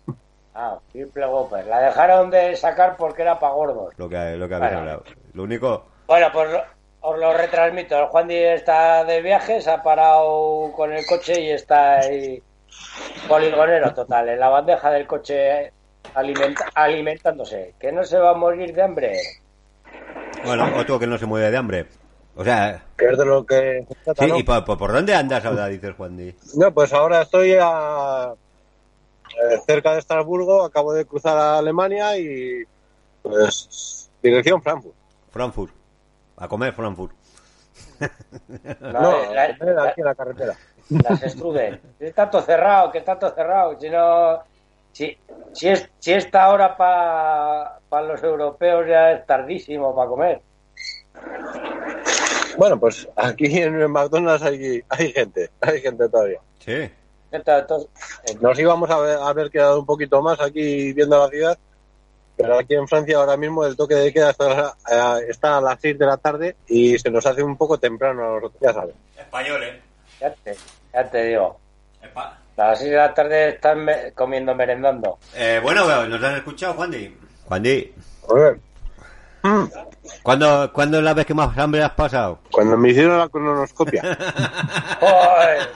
[0.55, 1.65] Ah, triple Whopper.
[1.67, 3.95] La dejaron de sacar porque era para gordos.
[3.97, 4.79] Lo que, lo que habéis Bueno.
[4.81, 5.05] hablado.
[5.33, 6.63] Lo único, Bueno, pues lo-
[7.01, 7.99] os lo retransmito.
[7.99, 12.43] El Juan Di está de viaje, se ha parado con el coche y está ahí
[13.27, 15.73] poligonero total, en la bandeja del coche
[16.15, 17.75] alimenta- alimentándose.
[17.79, 19.13] Que no se va a morir de hambre.
[20.45, 21.87] bueno, otro que no se mueve de hambre.
[22.37, 24.39] O sea, que es de lo que se trata, sí, ¿no?
[24.39, 26.35] ¿y por, por- por dónde andas ahora, dices Juan Di?
[26.55, 32.63] No, pues ahora estoy a- eh, cerca de Estrasburgo, acabo de cruzar a Alemania y
[33.23, 34.95] pues dirección Frankfurt.
[35.33, 35.73] Frankfurt.
[36.37, 37.13] A comer Frankfurt.
[38.81, 39.45] No, la-
[39.89, 40.55] aquí en la carretera.
[40.91, 41.81] las strudel.
[41.99, 43.79] Que está todo cerrado, que está todo cerrado.
[43.81, 44.39] Si no,
[44.99, 45.17] si,
[45.53, 50.41] si es si esta hora para los europeos ya es tardísimo para comer.
[52.57, 56.41] Bueno, pues aquí en el McDonald's hay, hay gente, hay gente todavía.
[56.59, 56.91] Sí.
[57.31, 57.89] Entonces,
[58.41, 61.59] Nos íbamos a haber, a haber quedado un poquito más aquí viendo la ciudad,
[62.37, 65.81] pero aquí en Francia ahora mismo el toque de queda está, eh, está a las
[65.81, 68.95] 6 de la tarde y se nos hace un poco temprano a nosotros, ya sabes.
[69.17, 69.75] Españoles.
[70.21, 70.57] ya te,
[70.93, 71.61] ya te digo.
[72.59, 75.19] A las 6 de la tarde están me- comiendo, merendando.
[75.35, 77.17] Eh, bueno, ¿nos han escuchado, Juan Di?
[77.47, 77.95] Juan Di,
[78.29, 78.61] A ver,
[80.23, 82.41] ¿cuándo, ¿cuándo es la vez que más hambre has pasado?
[82.51, 83.29] cuando me hicieron la.
[85.01, 85.59] Ay,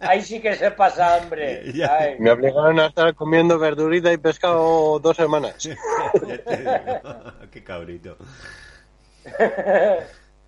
[0.00, 1.62] Ahí sí que se pasa hambre.
[1.90, 2.16] Ay.
[2.18, 5.54] me obligaron a estar comiendo verdurita y pescado dos semanas.
[7.50, 8.18] Qué cabrito.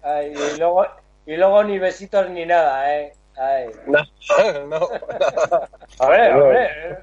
[0.03, 0.87] Ay, y luego
[1.25, 3.15] y luego ni besitos ni nada, eh.
[3.39, 3.71] Ay.
[3.87, 3.99] No,
[4.67, 4.79] no.
[4.79, 4.89] No.
[5.99, 6.65] hombre.
[6.65, 6.99] eh.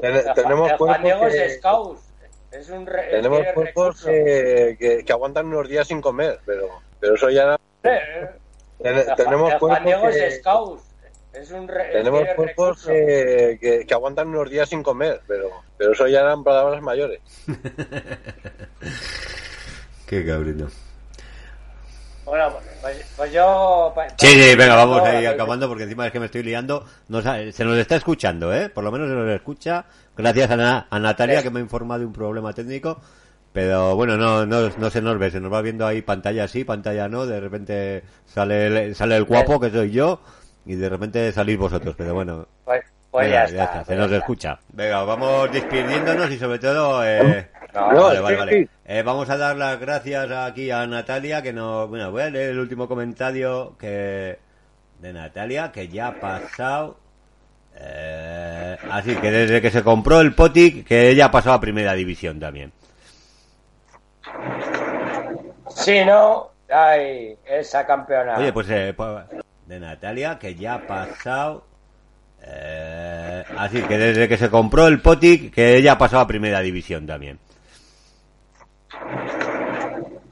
[0.00, 1.98] Ten- El tenemos cuerpos que, es scout.
[2.50, 6.68] Es un re, tenemos cuerpos que, que, que aguantan unos días sin comer, pero,
[7.00, 7.58] pero eso ya...
[7.82, 8.28] Eh,
[8.82, 10.26] ten- el tenemos cuerpos que,
[11.34, 15.92] es un re, tenemos cuerpos que, que, que aguantan unos días sin comer, pero, pero
[15.92, 17.20] eso ya eran palabras mayores.
[20.06, 20.68] Qué cabrito.
[22.26, 22.52] Bueno,
[22.82, 23.92] pues, pues yo.
[23.94, 26.84] pa- Sí, sí, venga, vamos ahí acabando porque encima es que me estoy liando.
[27.08, 28.68] Nos se nos está escuchando, ¿eh?
[28.68, 29.84] Por lo menos se nos escucha.
[30.16, 33.00] Gracias a, Na- a Natalia que me ha informado de un problema técnico.
[33.52, 36.64] Pero bueno, no, no, no se nos ve, se nos va viendo ahí pantalla sí,
[36.64, 37.24] pantalla no.
[37.26, 40.20] De repente sale el, sale el guapo que soy yo
[40.66, 41.94] y de repente salís vosotros.
[41.96, 43.78] Pero bueno, Pues, pues venga, ya, está.
[43.78, 44.58] se pues nos escucha.
[44.72, 47.02] Venga, vamos despidiéndonos y sobre todo...
[47.06, 48.68] Eh, No, No, vale, vale.
[48.86, 51.88] Eh, vamos a dar las gracias aquí a Natalia, que nos...
[51.88, 54.38] Bueno, voy a leer el último comentario que
[55.00, 56.98] de Natalia, que ya ha pasado...
[57.78, 61.92] Eh, así que desde que se compró el Potic, que ella ha pasado a Primera
[61.92, 62.72] División también.
[65.68, 66.52] Sí, ¿no?
[66.70, 68.38] Ay, esa campeona.
[68.38, 69.24] Oye, pues eh, pues,
[69.66, 71.66] de Natalia, que ya ha pasado...
[72.42, 76.60] Eh, así que desde que se compró el Potic, que ella ha pasado a Primera
[76.60, 77.38] División también.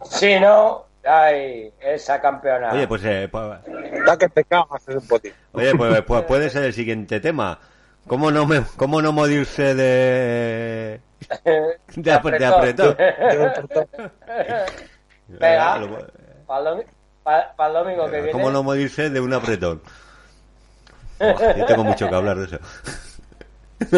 [0.04, 0.84] Sí, ¿no?
[1.04, 2.72] Ay, esa campeona.
[2.72, 3.58] Oye, pues, eh, pues
[4.06, 5.32] Da que te cagas ese potín.
[5.52, 7.58] Oye, pues, pues puede ser el siguiente tema.
[8.06, 11.00] ¿Cómo no, me, cómo no morirse de...
[11.96, 12.96] de, ap- de apretón?
[12.96, 13.54] Para
[17.66, 18.30] el, domingo que viene.
[18.30, 19.80] ¿Cómo no morirse de un apretón?
[21.18, 22.58] Yo tengo mucho que hablar de eso.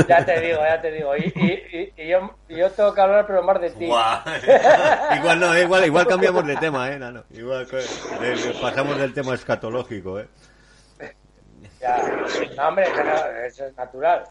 [0.09, 1.17] Ya te digo, ya te digo.
[1.17, 3.85] Y, y, y, y yo, yo tengo que hablar, pero más de ti.
[5.17, 6.99] Igual no, igual, igual cambiamos de tema, ¿eh?
[6.99, 7.25] Nano?
[7.31, 10.29] Igual que- de- de- pasamos del tema escatológico, ¿eh?
[11.81, 11.97] Ya.
[12.57, 14.25] No, hombre, no, eso es natural.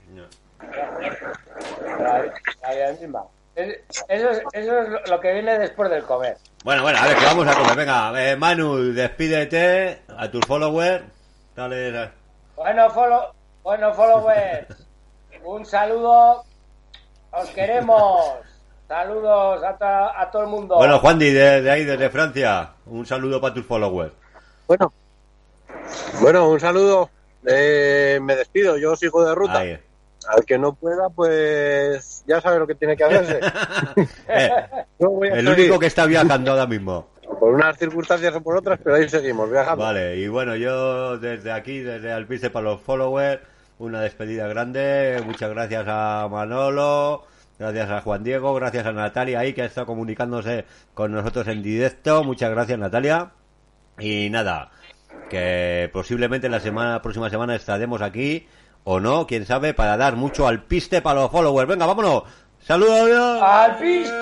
[1.99, 2.25] La,
[2.61, 3.23] la vida misma.
[3.55, 3.79] Es-
[4.09, 6.37] Eso es, eso es lo- que viene después del comer.
[6.63, 7.75] Bueno, bueno, a ver, que vamos a comer.
[7.75, 11.03] Venga, eh, Manu, despídete a tus followers.
[11.55, 12.09] Dale,
[12.55, 13.31] Bueno, follow,
[13.63, 14.67] bueno, followers.
[15.45, 16.43] Un saludo.
[17.31, 18.21] Os queremos.
[18.87, 20.75] Saludos a, to- a todo el mundo.
[20.75, 24.13] Bueno, Juan Di, de, de ahí, desde Francia, un saludo para tus followers.
[24.67, 24.93] Bueno,
[26.21, 27.09] bueno, un saludo.
[27.47, 29.57] Eh, me despido, yo sigo de ruta.
[29.57, 29.79] Ahí.
[30.27, 33.39] al que no pueda, pues ya sabe lo que tiene que hacerse.
[34.27, 34.49] Eh,
[34.99, 37.07] voy a el único que está viajando ahora mismo.
[37.39, 39.83] Por unas circunstancias o por otras, pero ahí seguimos viajando.
[39.83, 43.41] Vale, y bueno, yo desde aquí, desde Alpiste para los followers,
[43.79, 45.21] una despedida grande.
[45.25, 47.25] Muchas gracias a Manolo,
[47.59, 51.61] gracias a Juan Diego, gracias a Natalia ahí que ha estado comunicándose con nosotros en
[51.63, 52.23] directo.
[52.23, 53.31] Muchas gracias, Natalia.
[53.99, 54.71] Y nada,
[55.29, 58.47] que posiblemente la semana próxima semana estaremos aquí
[58.83, 61.67] o no, quién sabe, para dar mucho al piste para los followers.
[61.67, 62.23] Venga, vámonos.
[62.59, 63.41] Saludos.
[63.41, 64.15] ¡Al piste!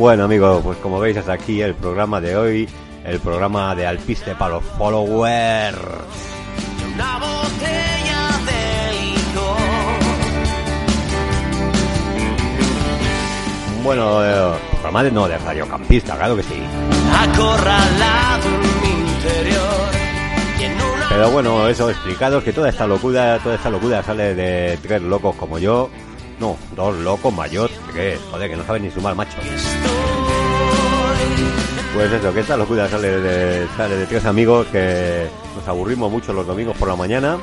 [0.00, 2.66] Bueno amigos, pues como veis hasta aquí el programa de hoy,
[3.04, 5.76] el programa de Alpiste para los followers.
[6.94, 9.58] Una botella de licor.
[13.84, 16.62] Bueno, eh, programa de no de radiocampista, claro que sí.
[17.18, 19.90] Acorralado en mi interior.
[20.58, 24.34] Y en una Pero bueno, eso explicados que toda esta locura, toda esta locura sale
[24.34, 25.90] de tres locos como yo.
[26.40, 29.36] No, dos locos mayores, que joder, que no saben ni sumar macho.
[31.94, 36.32] Pues eso, que esta locura sale de, sale de tres amigos que nos aburrimos mucho
[36.32, 37.38] los domingos por la mañana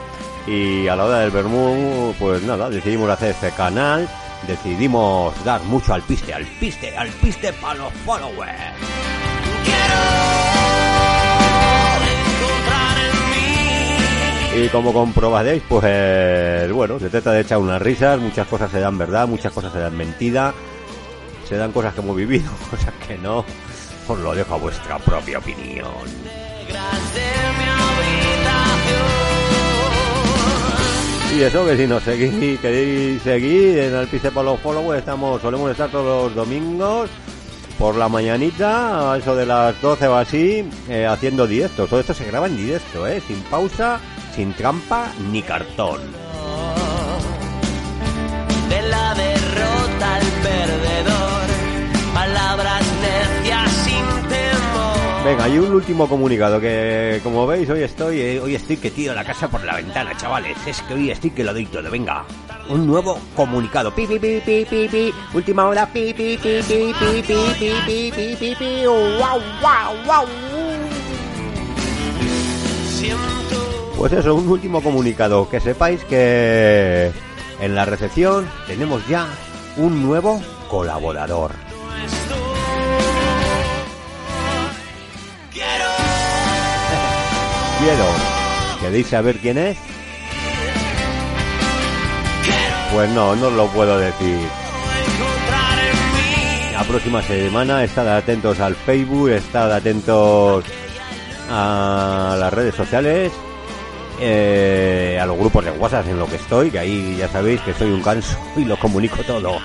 [0.48, 4.10] y a la hora del vermú, pues nada, decidimos hacer este canal,
[4.48, 8.74] decidimos dar mucho al piste, al piste, al piste para los followers.
[14.58, 18.98] Y como comprobaréis, pues bueno, se trata de echar unas risas, muchas cosas se dan
[18.98, 20.52] verdad, muchas cosas se dan mentira,
[21.48, 23.46] se dan cosas que hemos vivido, cosas que no.
[24.08, 25.88] Os lo dejo a vuestra propia opinión.
[31.38, 35.70] Y eso que si nos seguís, queréis seguir en Alpiste para los followers, estamos, solemos
[35.70, 37.12] estar todos los domingos
[37.78, 41.88] por la mañanita, a eso de las 12 o así, eh, haciendo directo.
[41.88, 43.22] Todo esto se graba en directo, ¿eh?
[43.26, 44.00] Sin pausa,
[44.36, 46.02] sin trampa ni cartón.
[48.70, 51.17] De la derrota al perdedor.
[55.28, 59.14] Venga, y un último comunicado que, como veis, hoy estoy, eh, hoy estoy que tiro
[59.14, 60.56] la casa por la ventana, chavales.
[60.66, 61.92] Es que hoy estoy que lo doy todo.
[61.92, 62.24] Venga,
[62.70, 63.94] un nuevo comunicado.
[63.94, 65.14] Pi, pi, pi, pi, pi, pi.
[65.34, 65.86] Última hora.
[65.86, 68.86] Pi, pi, pi, pi, pi, pi, pi, pi, pi, pi, pi.
[68.86, 69.42] Guau,
[70.06, 70.26] guau.
[72.86, 73.22] Siento
[73.98, 75.50] Pues eso, un último comunicado.
[75.50, 77.12] Que sepáis que
[77.60, 79.28] en la recepción tenemos ya
[79.76, 81.52] un nuevo colaborador.
[87.80, 88.06] Quiero.
[88.82, 89.78] ¿Queréis saber quién es?
[92.94, 94.48] Pues no, no lo puedo decir.
[96.74, 100.64] La próxima semana estad atentos al Facebook, estad atentos
[101.50, 103.32] a las redes sociales,
[104.20, 107.74] eh, a los grupos de WhatsApp en lo que estoy, que ahí ya sabéis que
[107.74, 109.60] soy un canso y lo comunico todo.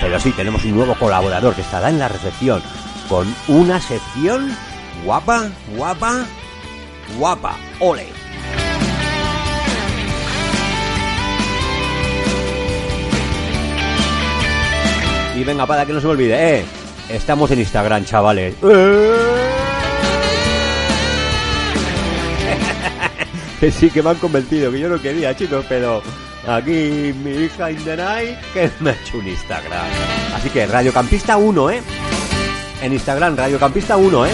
[0.00, 2.62] Pero sí, tenemos un nuevo colaborador que estará en la recepción
[3.08, 4.54] con una sección
[5.04, 6.26] guapa, guapa,
[7.18, 7.56] guapa.
[7.80, 8.06] Ole.
[15.36, 16.64] Y venga, para que no se me olvide, eh.
[17.10, 18.54] Estamos en Instagram, chavales.
[23.60, 26.02] que sí, que me han convencido, que yo no quería, chicos, pero
[26.46, 29.86] aquí mi hija in que me ha hecho un Instagram.
[30.34, 31.82] Así que Radiocampista 1, ¿eh?
[32.82, 34.30] En Instagram, Radiocampista 1, ¿eh?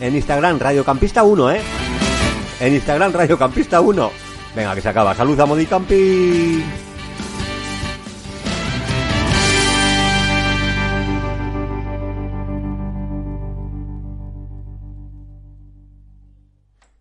[0.00, 1.60] En Instagram, Radiocampista 1, ¿eh?
[2.60, 4.10] En Instagram, Radiocampista 1.
[4.56, 5.14] Venga, que se acaba.
[5.14, 6.64] Salud a Modicampi.